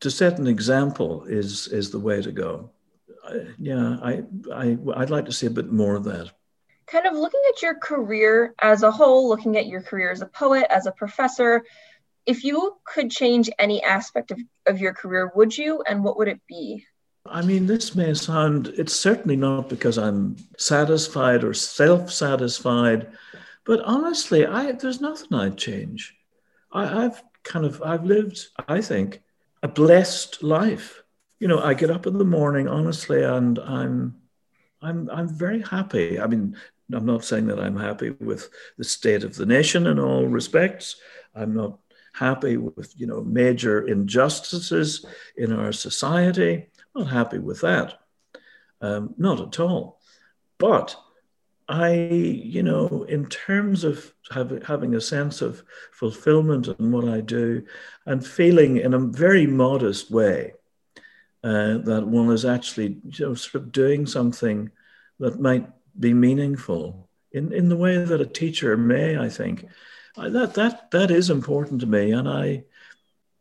to 0.00 0.10
set 0.10 0.38
an 0.38 0.46
example 0.46 1.24
is, 1.24 1.66
is 1.68 1.90
the 1.90 1.98
way 1.98 2.20
to 2.20 2.30
go. 2.30 2.70
I, 3.26 3.46
yeah, 3.58 3.96
I, 4.02 4.24
I, 4.52 4.78
I'd 4.94 5.10
like 5.10 5.24
to 5.24 5.32
see 5.32 5.46
a 5.46 5.50
bit 5.50 5.72
more 5.72 5.94
of 5.94 6.04
that. 6.04 6.30
Kind 6.86 7.06
of 7.06 7.14
looking 7.14 7.42
at 7.48 7.62
your 7.62 7.74
career 7.74 8.54
as 8.60 8.82
a 8.82 8.90
whole, 8.90 9.28
looking 9.28 9.56
at 9.56 9.66
your 9.66 9.82
career 9.82 10.10
as 10.10 10.20
a 10.20 10.26
poet, 10.26 10.66
as 10.70 10.86
a 10.86 10.92
professor, 10.92 11.64
if 12.28 12.44
you 12.44 12.76
could 12.84 13.10
change 13.10 13.48
any 13.58 13.82
aspect 13.82 14.30
of, 14.30 14.38
of 14.66 14.78
your 14.78 14.92
career, 14.92 15.32
would 15.34 15.56
you? 15.56 15.82
And 15.88 16.04
what 16.04 16.18
would 16.18 16.28
it 16.28 16.40
be? 16.46 16.84
I 17.24 17.40
mean, 17.40 17.66
this 17.66 17.94
may 17.94 18.12
sound, 18.12 18.68
it's 18.76 18.94
certainly 18.94 19.34
not 19.34 19.70
because 19.70 19.96
I'm 19.96 20.36
satisfied 20.58 21.42
or 21.42 21.54
self 21.54 22.12
satisfied, 22.12 23.10
but 23.64 23.80
honestly, 23.80 24.44
I, 24.44 24.72
there's 24.72 25.00
nothing 25.00 25.32
I'd 25.32 25.56
change. 25.56 26.14
I, 26.70 27.02
have 27.02 27.22
kind 27.44 27.64
of, 27.64 27.82
I've 27.82 28.04
lived, 28.04 28.46
I 28.68 28.82
think, 28.82 29.22
a 29.62 29.68
blessed 29.68 30.42
life. 30.42 31.02
You 31.40 31.48
know, 31.48 31.60
I 31.60 31.72
get 31.72 31.90
up 31.90 32.06
in 32.06 32.18
the 32.18 32.24
morning, 32.24 32.68
honestly, 32.68 33.22
and 33.22 33.58
I'm, 33.58 34.16
I'm, 34.82 35.08
I'm 35.10 35.28
very 35.28 35.62
happy. 35.62 36.20
I 36.20 36.26
mean, 36.26 36.56
I'm 36.92 37.06
not 37.06 37.24
saying 37.24 37.46
that 37.46 37.58
I'm 37.58 37.76
happy 37.76 38.10
with 38.10 38.50
the 38.76 38.84
state 38.84 39.24
of 39.24 39.34
the 39.34 39.46
nation 39.46 39.86
in 39.86 39.98
all 39.98 40.26
respects. 40.26 40.96
I'm 41.34 41.54
not 41.54 41.78
happy 42.18 42.56
with, 42.56 42.92
you 42.96 43.06
know, 43.06 43.22
major 43.22 43.86
injustices 43.86 45.04
in 45.36 45.52
our 45.52 45.72
society. 45.72 46.66
Not 46.94 47.08
happy 47.08 47.38
with 47.38 47.60
that. 47.62 48.00
Um, 48.80 49.14
not 49.18 49.40
at 49.40 49.60
all. 49.60 50.00
But 50.58 50.96
I, 51.68 51.92
you 51.92 52.62
know, 52.62 53.04
in 53.08 53.26
terms 53.26 53.84
of 53.84 54.12
have, 54.30 54.62
having 54.64 54.94
a 54.94 55.00
sense 55.00 55.42
of 55.42 55.62
fulfillment 55.92 56.68
in 56.68 56.90
what 56.92 57.08
I 57.08 57.20
do 57.20 57.64
and 58.06 58.26
feeling 58.26 58.78
in 58.78 58.94
a 58.94 58.98
very 58.98 59.46
modest 59.46 60.10
way 60.10 60.54
uh, 61.44 61.78
that 61.78 62.06
one 62.06 62.32
is 62.32 62.44
actually, 62.44 63.00
you 63.04 63.26
know, 63.26 63.34
sort 63.34 63.62
of 63.62 63.72
doing 63.72 64.06
something 64.06 64.70
that 65.20 65.40
might 65.40 65.68
be 65.98 66.14
meaningful 66.14 67.08
in, 67.32 67.52
in 67.52 67.68
the 67.68 67.76
way 67.76 68.02
that 68.02 68.20
a 68.20 68.26
teacher 68.26 68.76
may, 68.76 69.18
I 69.18 69.28
think. 69.28 69.66
That, 70.18 70.54
that, 70.54 70.90
that 70.90 71.10
is 71.10 71.30
important 71.30 71.80
to 71.80 71.86
me 71.86 72.12
and 72.12 72.28
I, 72.28 72.64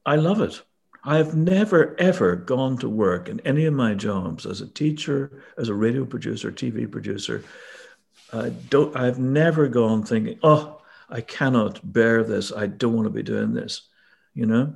I 0.05 0.15
love 0.15 0.41
it. 0.41 0.61
I've 1.03 1.35
never, 1.35 1.95
ever 1.99 2.35
gone 2.35 2.77
to 2.79 2.89
work 2.89 3.29
in 3.29 3.39
any 3.41 3.65
of 3.65 3.73
my 3.73 3.93
jobs 3.93 4.45
as 4.45 4.61
a 4.61 4.67
teacher, 4.67 5.43
as 5.57 5.69
a 5.69 5.73
radio 5.73 6.05
producer, 6.05 6.51
TV 6.51 6.89
producer. 6.89 7.43
I 8.33 8.49
don't, 8.49 8.95
I've 8.95 9.19
never 9.19 9.67
gone 9.67 10.03
thinking, 10.03 10.39
oh, 10.43 10.81
I 11.09 11.21
cannot 11.21 11.79
bear 11.93 12.23
this. 12.23 12.51
I 12.51 12.67
don't 12.67 12.93
want 12.93 13.05
to 13.05 13.11
be 13.11 13.23
doing 13.23 13.53
this, 13.53 13.87
you 14.33 14.45
know? 14.45 14.75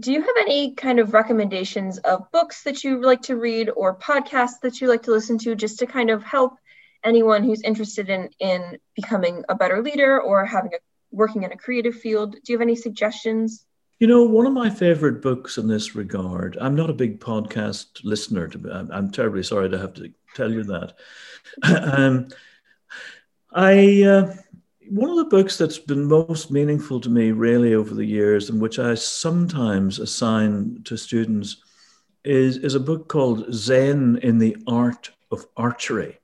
Do 0.00 0.12
you 0.12 0.20
have 0.20 0.36
any 0.40 0.74
kind 0.74 0.98
of 0.98 1.12
recommendations 1.12 1.98
of 1.98 2.30
books 2.32 2.62
that 2.64 2.82
you 2.82 3.00
like 3.00 3.22
to 3.22 3.36
read 3.36 3.70
or 3.76 3.94
podcasts 3.94 4.60
that 4.62 4.80
you 4.80 4.88
like 4.88 5.02
to 5.02 5.10
listen 5.12 5.38
to 5.38 5.54
just 5.54 5.78
to 5.80 5.86
kind 5.86 6.10
of 6.10 6.24
help 6.24 6.54
anyone 7.04 7.44
who's 7.44 7.62
interested 7.62 8.08
in 8.08 8.30
in 8.38 8.78
becoming 8.94 9.44
a 9.48 9.54
better 9.54 9.82
leader 9.82 10.20
or 10.20 10.46
having 10.46 10.72
a 10.72 10.78
working 11.12 11.42
in 11.42 11.52
a 11.52 11.56
creative 11.56 11.94
field? 11.94 12.32
Do 12.32 12.52
you 12.52 12.58
have 12.58 12.62
any 12.62 12.76
suggestions? 12.76 13.64
You 13.98 14.08
know, 14.08 14.24
one 14.24 14.46
of 14.46 14.52
my 14.52 14.68
favorite 14.68 15.22
books 15.22 15.58
in 15.58 15.68
this 15.68 15.94
regard, 15.94 16.58
I'm 16.60 16.74
not 16.74 16.90
a 16.90 16.94
big 16.94 17.20
podcast 17.20 18.02
listener, 18.02 18.48
to, 18.48 18.72
I'm, 18.72 18.90
I'm 18.90 19.10
terribly 19.12 19.44
sorry 19.44 19.70
to 19.70 19.78
have 19.78 19.94
to 19.94 20.12
tell 20.34 20.50
you 20.50 20.64
that. 20.64 20.94
um, 21.62 22.28
I, 23.52 24.02
uh, 24.02 24.34
one 24.88 25.10
of 25.10 25.16
the 25.16 25.24
books 25.36 25.56
that's 25.56 25.78
been 25.78 26.04
most 26.04 26.50
meaningful 26.50 27.00
to 27.00 27.10
me 27.10 27.30
really 27.30 27.74
over 27.74 27.94
the 27.94 28.04
years 28.04 28.50
and 28.50 28.60
which 28.60 28.78
I 28.78 28.94
sometimes 28.94 29.98
assign 30.00 30.82
to 30.84 30.96
students 30.96 31.58
is, 32.24 32.56
is 32.56 32.74
a 32.74 32.80
book 32.80 33.08
called 33.08 33.52
Zen 33.54 34.18
in 34.22 34.38
the 34.38 34.56
Art 34.66 35.10
of 35.30 35.46
Archery. 35.56 36.18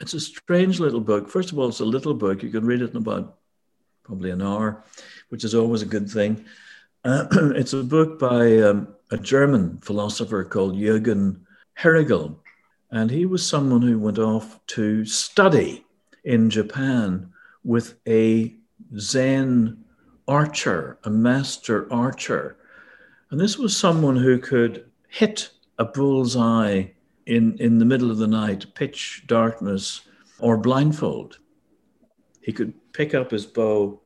It's 0.00 0.14
a 0.14 0.20
strange 0.20 0.78
little 0.78 1.00
book. 1.00 1.28
First 1.28 1.50
of 1.50 1.58
all, 1.58 1.68
it's 1.68 1.80
a 1.80 1.84
little 1.84 2.14
book. 2.14 2.42
You 2.42 2.50
can 2.50 2.64
read 2.64 2.82
it 2.82 2.90
in 2.90 2.96
about 2.96 3.38
probably 4.08 4.30
an 4.30 4.40
hour, 4.40 4.82
which 5.28 5.44
is 5.44 5.54
always 5.54 5.82
a 5.82 5.86
good 5.86 6.10
thing. 6.10 6.42
Uh, 7.04 7.26
it's 7.54 7.74
a 7.74 7.84
book 7.84 8.18
by 8.18 8.58
um, 8.58 8.88
a 9.10 9.18
German 9.18 9.76
philosopher 9.78 10.44
called 10.44 10.74
Eugen 10.74 11.46
Herrigel. 11.78 12.36
And 12.90 13.10
he 13.10 13.26
was 13.26 13.46
someone 13.46 13.82
who 13.82 13.98
went 13.98 14.18
off 14.18 14.58
to 14.68 15.04
study 15.04 15.84
in 16.24 16.48
Japan 16.48 17.30
with 17.64 17.96
a 18.08 18.56
Zen 18.98 19.84
archer, 20.26 20.98
a 21.04 21.10
master 21.10 21.92
archer. 21.92 22.56
And 23.30 23.38
this 23.38 23.58
was 23.58 23.76
someone 23.76 24.16
who 24.16 24.38
could 24.38 24.86
hit 25.08 25.50
a 25.78 25.84
bullseye 25.84 26.84
in, 27.26 27.58
in 27.58 27.78
the 27.78 27.84
middle 27.84 28.10
of 28.10 28.16
the 28.16 28.26
night, 28.26 28.74
pitch 28.74 29.24
darkness, 29.26 30.00
or 30.38 30.56
blindfold. 30.56 31.38
He 32.48 32.54
could 32.54 32.72
pick 32.94 33.14
up 33.14 33.30
his 33.30 33.44
bow, 33.44 34.00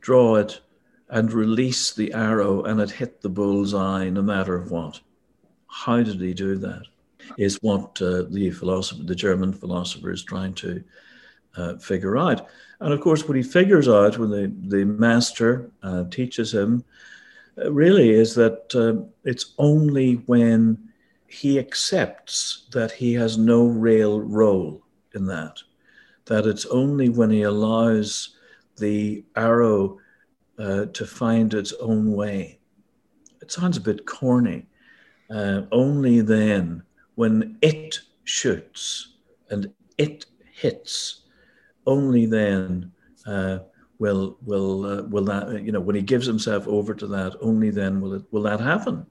draw 0.00 0.36
it, 0.36 0.62
and 1.10 1.30
release 1.30 1.92
the 1.92 2.10
arrow, 2.14 2.62
and 2.62 2.80
it 2.80 2.90
hit 2.90 3.20
the 3.20 3.28
bullseye 3.28 4.08
no 4.08 4.22
matter 4.22 4.60
what. 4.60 4.98
How 5.68 6.02
did 6.02 6.22
he 6.22 6.32
do 6.32 6.56
that? 6.56 6.84
Is 7.36 7.58
what 7.60 8.00
uh, 8.00 8.22
the 8.30 8.50
philosopher, 8.50 9.02
the 9.02 9.14
German 9.14 9.52
philosopher, 9.52 10.10
is 10.10 10.24
trying 10.24 10.54
to 10.54 10.82
uh, 11.54 11.76
figure 11.76 12.16
out. 12.16 12.46
And 12.80 12.94
of 12.94 13.02
course, 13.02 13.28
what 13.28 13.36
he 13.36 13.42
figures 13.42 13.90
out 13.90 14.16
when 14.16 14.30
the, 14.30 14.50
the 14.68 14.86
master 14.86 15.70
uh, 15.82 16.04
teaches 16.04 16.54
him 16.54 16.82
uh, 17.62 17.70
really 17.70 18.08
is 18.08 18.34
that 18.36 18.74
uh, 18.74 19.04
it's 19.28 19.52
only 19.58 20.14
when 20.24 20.78
he 21.26 21.58
accepts 21.58 22.68
that 22.72 22.92
he 22.92 23.12
has 23.12 23.36
no 23.36 23.66
real 23.66 24.22
role 24.22 24.82
in 25.14 25.26
that 25.26 25.58
that 26.26 26.46
it's 26.46 26.66
only 26.66 27.08
when 27.08 27.30
he 27.30 27.42
allows 27.42 28.36
the 28.78 29.24
arrow 29.36 29.98
uh, 30.58 30.86
to 30.86 31.06
find 31.06 31.54
its 31.54 31.72
own 31.74 32.12
way. 32.12 32.58
It 33.42 33.52
sounds 33.52 33.76
a 33.76 33.80
bit 33.80 34.06
corny. 34.06 34.66
Uh, 35.30 35.62
only 35.72 36.20
then, 36.20 36.82
when 37.14 37.58
it 37.62 38.00
shoots 38.24 39.14
and 39.50 39.72
it 39.98 40.26
hits, 40.52 41.22
only 41.86 42.26
then 42.26 42.92
uh, 43.26 43.58
will 43.98 44.36
will 44.42 44.86
uh, 44.86 45.02
will 45.02 45.24
that 45.24 45.62
you 45.62 45.72
know 45.72 45.80
when 45.80 45.96
he 45.96 46.02
gives 46.02 46.26
himself 46.26 46.66
over 46.66 46.94
to 46.94 47.06
that, 47.06 47.36
only 47.40 47.70
then 47.70 48.00
will 48.00 48.14
it 48.14 48.24
will 48.30 48.42
that 48.42 48.60
happen. 48.60 49.06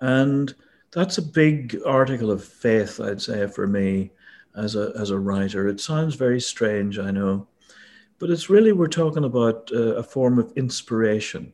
And 0.00 0.54
that's 0.92 1.18
a 1.18 1.22
big 1.22 1.78
article 1.84 2.30
of 2.30 2.44
faith, 2.44 3.00
I'd 3.00 3.20
say, 3.20 3.46
for 3.46 3.66
me 3.66 4.10
as 4.58 4.74
a, 4.74 4.92
as 4.98 5.10
a 5.10 5.18
writer. 5.18 5.68
It 5.68 5.80
sounds 5.80 6.14
very 6.14 6.40
strange, 6.40 6.98
I 6.98 7.10
know, 7.10 7.46
but 8.18 8.30
it's 8.30 8.50
really, 8.50 8.72
we're 8.72 8.88
talking 8.88 9.24
about 9.24 9.70
uh, 9.72 9.94
a 9.94 10.02
form 10.02 10.38
of 10.38 10.52
inspiration. 10.56 11.52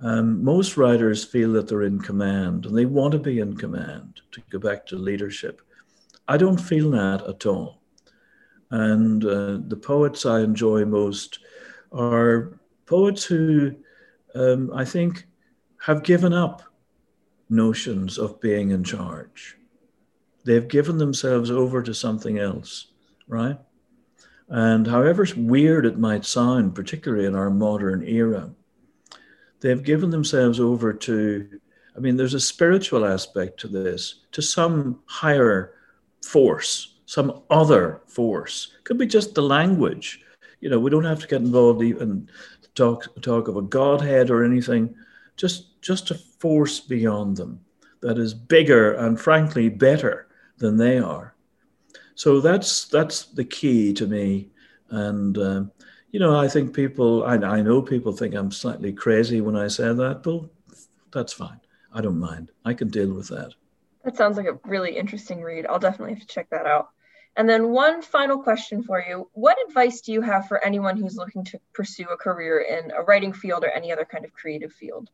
Um, 0.00 0.44
most 0.44 0.76
writers 0.76 1.24
feel 1.24 1.52
that 1.52 1.66
they're 1.66 1.82
in 1.82 2.00
command 2.00 2.66
and 2.66 2.76
they 2.76 2.86
want 2.86 3.12
to 3.12 3.18
be 3.18 3.40
in 3.40 3.56
command 3.56 4.20
to 4.30 4.40
go 4.50 4.58
back 4.58 4.86
to 4.86 4.96
leadership. 4.96 5.60
I 6.28 6.36
don't 6.36 6.60
feel 6.60 6.90
that 6.92 7.26
at 7.26 7.46
all. 7.46 7.82
And 8.70 9.24
uh, 9.24 9.58
the 9.66 9.80
poets 9.82 10.24
I 10.24 10.40
enjoy 10.40 10.84
most 10.84 11.40
are 11.90 12.60
poets 12.86 13.24
who 13.24 13.74
um, 14.34 14.70
I 14.72 14.84
think 14.84 15.26
have 15.80 16.02
given 16.02 16.32
up 16.32 16.62
notions 17.48 18.18
of 18.18 18.40
being 18.40 18.70
in 18.70 18.84
charge. 18.84 19.56
They've 20.48 20.66
given 20.66 20.96
themselves 20.96 21.50
over 21.50 21.82
to 21.82 21.92
something 21.92 22.38
else, 22.38 22.86
right? 23.26 23.58
And 24.48 24.86
however 24.86 25.26
weird 25.36 25.84
it 25.84 25.98
might 25.98 26.24
sound, 26.24 26.74
particularly 26.74 27.26
in 27.26 27.34
our 27.34 27.50
modern 27.50 28.02
era, 28.02 28.50
they've 29.60 29.82
given 29.82 30.08
themselves 30.08 30.58
over 30.58 30.94
to, 30.94 31.60
I 31.94 32.00
mean, 32.00 32.16
there's 32.16 32.32
a 32.32 32.40
spiritual 32.40 33.04
aspect 33.04 33.60
to 33.60 33.68
this, 33.68 34.24
to 34.32 34.40
some 34.40 35.00
higher 35.04 35.74
force, 36.24 36.94
some 37.04 37.42
other 37.50 38.00
force. 38.06 38.72
Could 38.84 38.96
be 38.96 39.06
just 39.06 39.34
the 39.34 39.42
language. 39.42 40.22
You 40.60 40.70
know, 40.70 40.80
we 40.80 40.88
don't 40.90 41.04
have 41.04 41.20
to 41.20 41.28
get 41.28 41.42
involved 41.42 41.82
even 41.82 42.30
talk 42.74 43.04
talk 43.20 43.48
of 43.48 43.58
a 43.58 43.62
godhead 43.62 44.30
or 44.30 44.42
anything. 44.42 44.94
Just 45.36 45.82
just 45.82 46.10
a 46.10 46.14
force 46.14 46.80
beyond 46.80 47.36
them 47.36 47.60
that 48.00 48.16
is 48.16 48.32
bigger 48.32 48.94
and 48.94 49.20
frankly 49.20 49.68
better 49.68 50.27
than 50.58 50.76
they 50.76 50.98
are. 50.98 51.34
So 52.14 52.40
that's 52.40 52.86
that's 52.86 53.26
the 53.26 53.44
key 53.44 53.92
to 53.94 54.06
me. 54.06 54.50
And 54.90 55.38
um, 55.38 55.72
you 56.10 56.20
know, 56.20 56.38
I 56.38 56.48
think 56.48 56.74
people, 56.74 57.24
I, 57.24 57.34
I 57.34 57.60
know 57.60 57.82
people 57.82 58.12
think 58.12 58.34
I'm 58.34 58.50
slightly 58.50 58.92
crazy 58.92 59.40
when 59.40 59.56
I 59.56 59.68
say 59.68 59.92
that, 59.92 60.22
but 60.22 60.44
that's 61.12 61.32
fine. 61.32 61.60
I 61.92 62.00
don't 62.00 62.18
mind. 62.18 62.50
I 62.64 62.74
can 62.74 62.88
deal 62.88 63.12
with 63.12 63.28
that. 63.28 63.52
That 64.04 64.16
sounds 64.16 64.36
like 64.36 64.46
a 64.46 64.58
really 64.64 64.96
interesting 64.96 65.42
read. 65.42 65.66
I'll 65.66 65.78
definitely 65.78 66.14
have 66.14 66.22
to 66.22 66.26
check 66.26 66.48
that 66.50 66.66
out. 66.66 66.88
And 67.36 67.48
then 67.48 67.68
one 67.68 68.02
final 68.02 68.38
question 68.38 68.82
for 68.82 69.04
you. 69.06 69.28
What 69.32 69.58
advice 69.68 70.00
do 70.00 70.12
you 70.12 70.22
have 70.22 70.48
for 70.48 70.64
anyone 70.64 70.96
who's 70.96 71.16
looking 71.16 71.44
to 71.44 71.60
pursue 71.72 72.06
a 72.10 72.16
career 72.16 72.60
in 72.60 72.90
a 72.90 73.02
writing 73.02 73.32
field 73.32 73.64
or 73.64 73.70
any 73.70 73.92
other 73.92 74.04
kind 74.04 74.24
of 74.24 74.32
creative 74.32 74.72
field? 74.72 75.10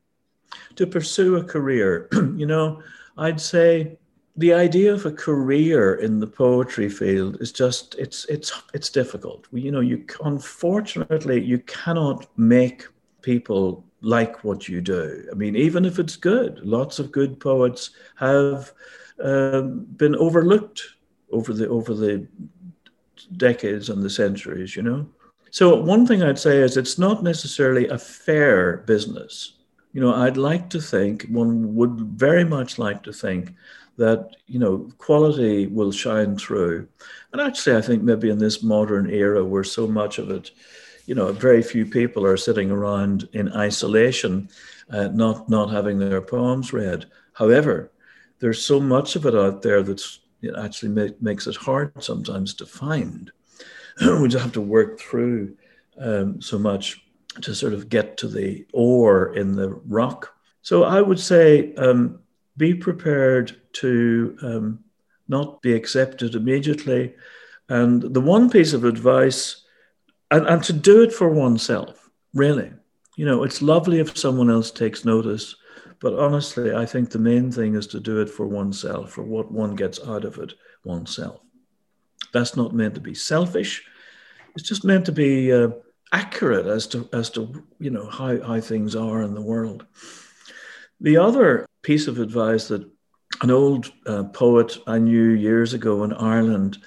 To 0.77 0.87
pursue 0.87 1.37
a 1.37 1.45
career, 1.45 2.09
you 2.13 2.47
know, 2.47 2.83
I'd 3.19 3.41
say 3.41 3.99
the 4.37 4.53
idea 4.53 4.93
of 4.93 5.07
a 5.07 5.13
career 5.13 5.95
in 5.95 6.19
the 6.19 6.27
poetry 6.27 6.89
field 6.89 7.41
is 7.41 7.53
just 7.53 7.95
it's 7.97 8.25
it's 8.27 8.53
it's 8.73 8.91
difficult. 8.91 9.47
You 9.53 9.71
know 9.71 9.81
you 9.81 10.05
unfortunately 10.25 11.41
you 11.41 11.59
cannot 11.61 12.27
make 12.37 12.87
people 13.23 13.85
like 14.01 14.45
what 14.45 14.69
you 14.69 14.81
do. 14.81 15.27
I 15.31 15.35
mean 15.35 15.57
even 15.57 15.85
if 15.85 15.99
it's 15.99 16.17
good 16.17 16.61
lots 16.65 16.99
of 16.99 17.13
good 17.13 17.39
poets 17.41 17.91
have 18.17 18.73
um, 19.23 19.87
been 19.97 20.17
overlooked 20.17 20.83
over 21.31 21.53
the 21.53 21.69
over 21.69 21.95
the 21.95 22.27
decades 23.37 23.89
and 23.89 24.03
the 24.03 24.11
centuries 24.11 24.77
you 24.77 24.83
know? 24.83 25.07
So, 25.55 25.81
one 25.81 26.05
thing 26.05 26.21
I'd 26.21 26.41
say 26.41 26.59
is 26.59 26.77
it's 26.77 26.99
not 26.99 27.23
necessarily 27.23 27.87
a 27.87 27.97
fair 27.97 28.79
business. 28.79 29.53
You 29.93 30.01
know, 30.01 30.13
I'd 30.13 30.37
like 30.37 30.69
to 30.71 30.81
think, 30.81 31.27
one 31.29 31.77
would 31.77 31.93
very 32.19 32.43
much 32.43 32.77
like 32.77 33.05
to 33.05 33.13
think 33.13 33.55
that, 33.97 34.37
you 34.47 34.59
know, 34.59 34.91
quality 34.99 35.67
will 35.67 35.93
shine 35.93 36.37
through. 36.37 36.89
And 37.33 37.41
actually, 37.41 37.77
I 37.77 37.81
think 37.81 38.03
maybe 38.03 38.31
in 38.31 38.39
this 38.39 38.63
modern 38.63 39.11
era 39.11 39.45
where 39.45 39.65
so 39.65 39.87
much 39.87 40.19
of 40.19 40.31
it, 40.31 40.51
you 41.07 41.15
know, 41.15 41.33
very 41.33 41.63
few 41.63 41.87
people 41.87 42.27
are 42.27 42.37
sitting 42.37 42.71
around 42.71 43.29
in 43.33 43.53
isolation, 43.53 44.49
uh, 44.91 45.09
not, 45.09 45.49
not 45.49 45.71
having 45.71 45.99
their 45.99 46.21
poems 46.21 46.73
read. 46.73 47.07
However, 47.35 47.93
there's 48.41 48.65
so 48.65 48.81
much 48.81 49.17
of 49.17 49.27
it 49.27 49.35
out 49.35 49.63
there 49.63 49.83
that's 49.83 50.21
it 50.43 50.55
actually 50.59 50.91
make, 50.91 51.21
makes 51.23 51.47
it 51.47 51.57
hard 51.57 51.93
sometimes 52.03 52.55
to 52.55 52.67
find. 52.67 53.33
we 54.21 54.29
just 54.29 54.43
have 54.43 54.53
to 54.53 54.61
work 54.61 54.99
through 54.99 55.57
um, 55.99 56.41
so 56.41 56.59
much 56.59 57.05
to 57.41 57.55
sort 57.55 57.73
of 57.73 57.89
get 57.89 58.17
to 58.19 58.29
the 58.29 58.67
ore 58.73 59.35
in 59.35 59.57
the 59.57 59.71
rock. 59.87 60.35
So 60.63 60.85
I 60.85 61.01
would 61.01 61.21
say 61.21 61.75
um, 61.75 62.21
be 62.57 62.75
prepared 62.75 63.61
to 63.75 64.37
um, 64.43 64.85
not 65.29 65.63
be 65.63 65.75
accepted 65.75 66.35
immediately. 66.35 67.15
And 67.69 68.03
the 68.03 68.21
one 68.21 68.51
piece 68.51 68.73
of 68.73 68.85
advice, 68.85 69.65
and, 70.31 70.47
and 70.47 70.63
to 70.65 70.73
do 70.73 71.03
it 71.03 71.13
for 71.13 71.31
oneself, 71.31 72.11
really. 72.35 72.73
You 73.17 73.27
know, 73.27 73.45
it's 73.45 73.63
lovely 73.63 74.01
if 74.01 74.17
someone 74.17 74.51
else 74.51 74.71
takes 74.71 75.05
notice 75.05 75.55
but 76.05 76.19
honestly, 76.19 76.75
I 76.75 76.85
think 76.85 77.09
the 77.09 77.19
main 77.19 77.51
thing 77.51 77.77
is 77.77 77.87
to 77.87 77.99
do 77.99 78.21
it 78.21 78.29
for 78.29 78.47
oneself, 78.47 79.13
for 79.13 79.23
what 79.23 79.51
one 79.51 79.75
gets 79.75 79.99
out 80.07 80.27
of 80.27 80.37
it 80.37 80.53
oneself. 80.85 81.41
That's 82.31 82.57
not 82.57 82.75
meant 82.75 82.95
to 82.97 83.01
be 83.01 83.15
selfish. 83.15 83.83
It's 84.55 84.69
just 84.69 84.85
meant 84.85 85.07
to 85.07 85.13
be 85.13 85.51
uh, 85.51 85.69
accurate 86.13 86.67
as 86.67 86.87
to 86.89 87.09
as 87.15 87.31
to 87.31 87.65
you 87.79 87.89
know 87.89 88.07
how, 88.11 88.39
how 88.43 88.61
things 88.61 88.95
are 88.95 89.23
in 89.23 89.33
the 89.33 89.41
world. 89.41 89.87
The 91.01 91.17
other 91.17 91.67
piece 91.83 92.07
of 92.07 92.19
advice 92.19 92.69
that 92.69 92.89
an 93.43 93.51
old 93.51 93.93
uh, 94.07 94.25
poet 94.25 94.79
I 94.87 94.99
knew 94.99 95.31
years 95.31 95.75
ago 95.75 96.05
in 96.05 96.13
Ireland 96.13 96.79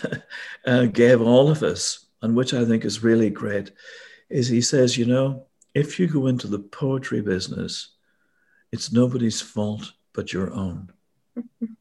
uh, 0.66 0.86
gave 0.86 1.20
all 1.20 1.50
of 1.50 1.62
us, 1.62 2.06
and 2.22 2.34
which 2.34 2.54
I 2.54 2.64
think 2.64 2.84
is 2.84 3.02
really 3.02 3.30
great, 3.30 3.70
is 4.30 4.48
he 4.48 4.60
says, 4.60 4.96
you 4.96 5.04
know, 5.04 5.46
if 5.74 5.98
you 5.98 6.06
go 6.06 6.26
into 6.26 6.46
the 6.46 6.58
poetry 6.58 7.20
business, 7.20 7.94
it's 8.72 8.92
nobody's 8.92 9.40
fault 9.40 9.92
but 10.12 10.32
your 10.32 10.52
own. 10.52 10.90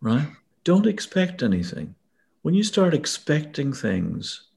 right? 0.00 0.26
Don't 0.64 0.86
expect 0.86 1.42
anything. 1.42 1.94
When 2.42 2.54
you 2.54 2.62
start 2.62 2.94
expecting 2.94 3.72
things, 3.72 4.48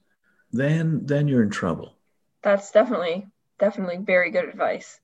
then 0.51 1.05
then 1.05 1.27
you're 1.27 1.43
in 1.43 1.49
trouble. 1.49 1.95
That's 2.41 2.71
definitely 2.71 3.27
definitely 3.59 3.97
very 3.97 4.31
good 4.31 4.45
advice. 4.45 4.99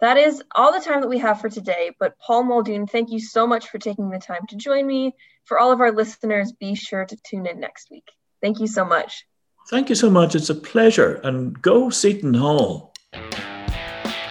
That 0.00 0.16
is 0.16 0.42
all 0.54 0.72
the 0.72 0.84
time 0.84 1.00
that 1.00 1.08
we 1.08 1.18
have 1.18 1.40
for 1.40 1.48
today. 1.48 1.90
But 1.98 2.18
Paul 2.18 2.44
Muldoon, 2.44 2.86
thank 2.86 3.10
you 3.10 3.18
so 3.18 3.46
much 3.46 3.68
for 3.68 3.78
taking 3.78 4.10
the 4.10 4.18
time 4.18 4.46
to 4.48 4.56
join 4.56 4.86
me. 4.86 5.14
For 5.44 5.58
all 5.58 5.72
of 5.72 5.80
our 5.80 5.92
listeners, 5.92 6.52
be 6.52 6.74
sure 6.74 7.04
to 7.04 7.16
tune 7.24 7.46
in 7.46 7.58
next 7.58 7.90
week. 7.90 8.04
Thank 8.40 8.60
you 8.60 8.66
so 8.66 8.84
much. 8.84 9.24
Thank 9.70 9.88
you 9.88 9.94
so 9.94 10.08
much. 10.08 10.34
It's 10.34 10.50
a 10.50 10.54
pleasure. 10.54 11.14
And 11.24 11.60
go 11.60 11.90
Seton 11.90 12.34
Hall. 12.34 12.94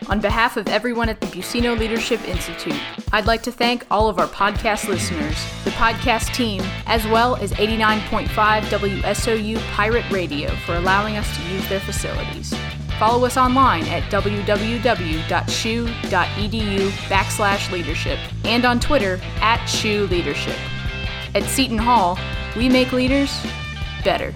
On 0.10 0.22
behalf 0.22 0.56
of 0.56 0.70
everyone 0.70 1.10
at 1.10 1.20
the 1.20 1.28
Buccino 1.28 1.78
Leadership 1.78 2.26
Institute, 2.26 2.80
I'd 3.12 3.26
like 3.26 3.44
to 3.44 3.52
thank 3.52 3.86
all 3.92 4.08
of 4.08 4.20
our 4.20 4.28
podcast 4.28 4.88
listeners, 4.88 5.36
the 5.66 5.72
podcast 5.72 6.34
team, 6.34 6.64
as 6.86 7.06
well 7.08 7.36
as 7.36 7.52
89.5 7.52 8.28
WSOU 8.28 9.60
Pirate 9.72 10.10
Radio 10.10 10.50
for 10.66 10.76
allowing 10.76 11.18
us 11.18 11.36
to 11.36 11.44
use 11.54 11.68
their 11.68 11.82
facilities. 11.82 12.54
Follow 13.00 13.26
us 13.26 13.38
online 13.38 13.84
at 13.90 14.04
www.shu.edu 14.12 14.80
backslash 17.10 17.72
leadership 17.72 18.18
and 18.44 18.66
on 18.66 18.80
Twitter 18.80 19.20
at 19.40 19.64
SHU 19.68 20.08
Leadership. 20.08 20.58
At 21.36 21.44
Seton 21.44 21.78
Hall, 21.78 22.18
we 22.56 22.68
make 22.70 22.92
leaders 22.94 23.46
better. 24.04 24.34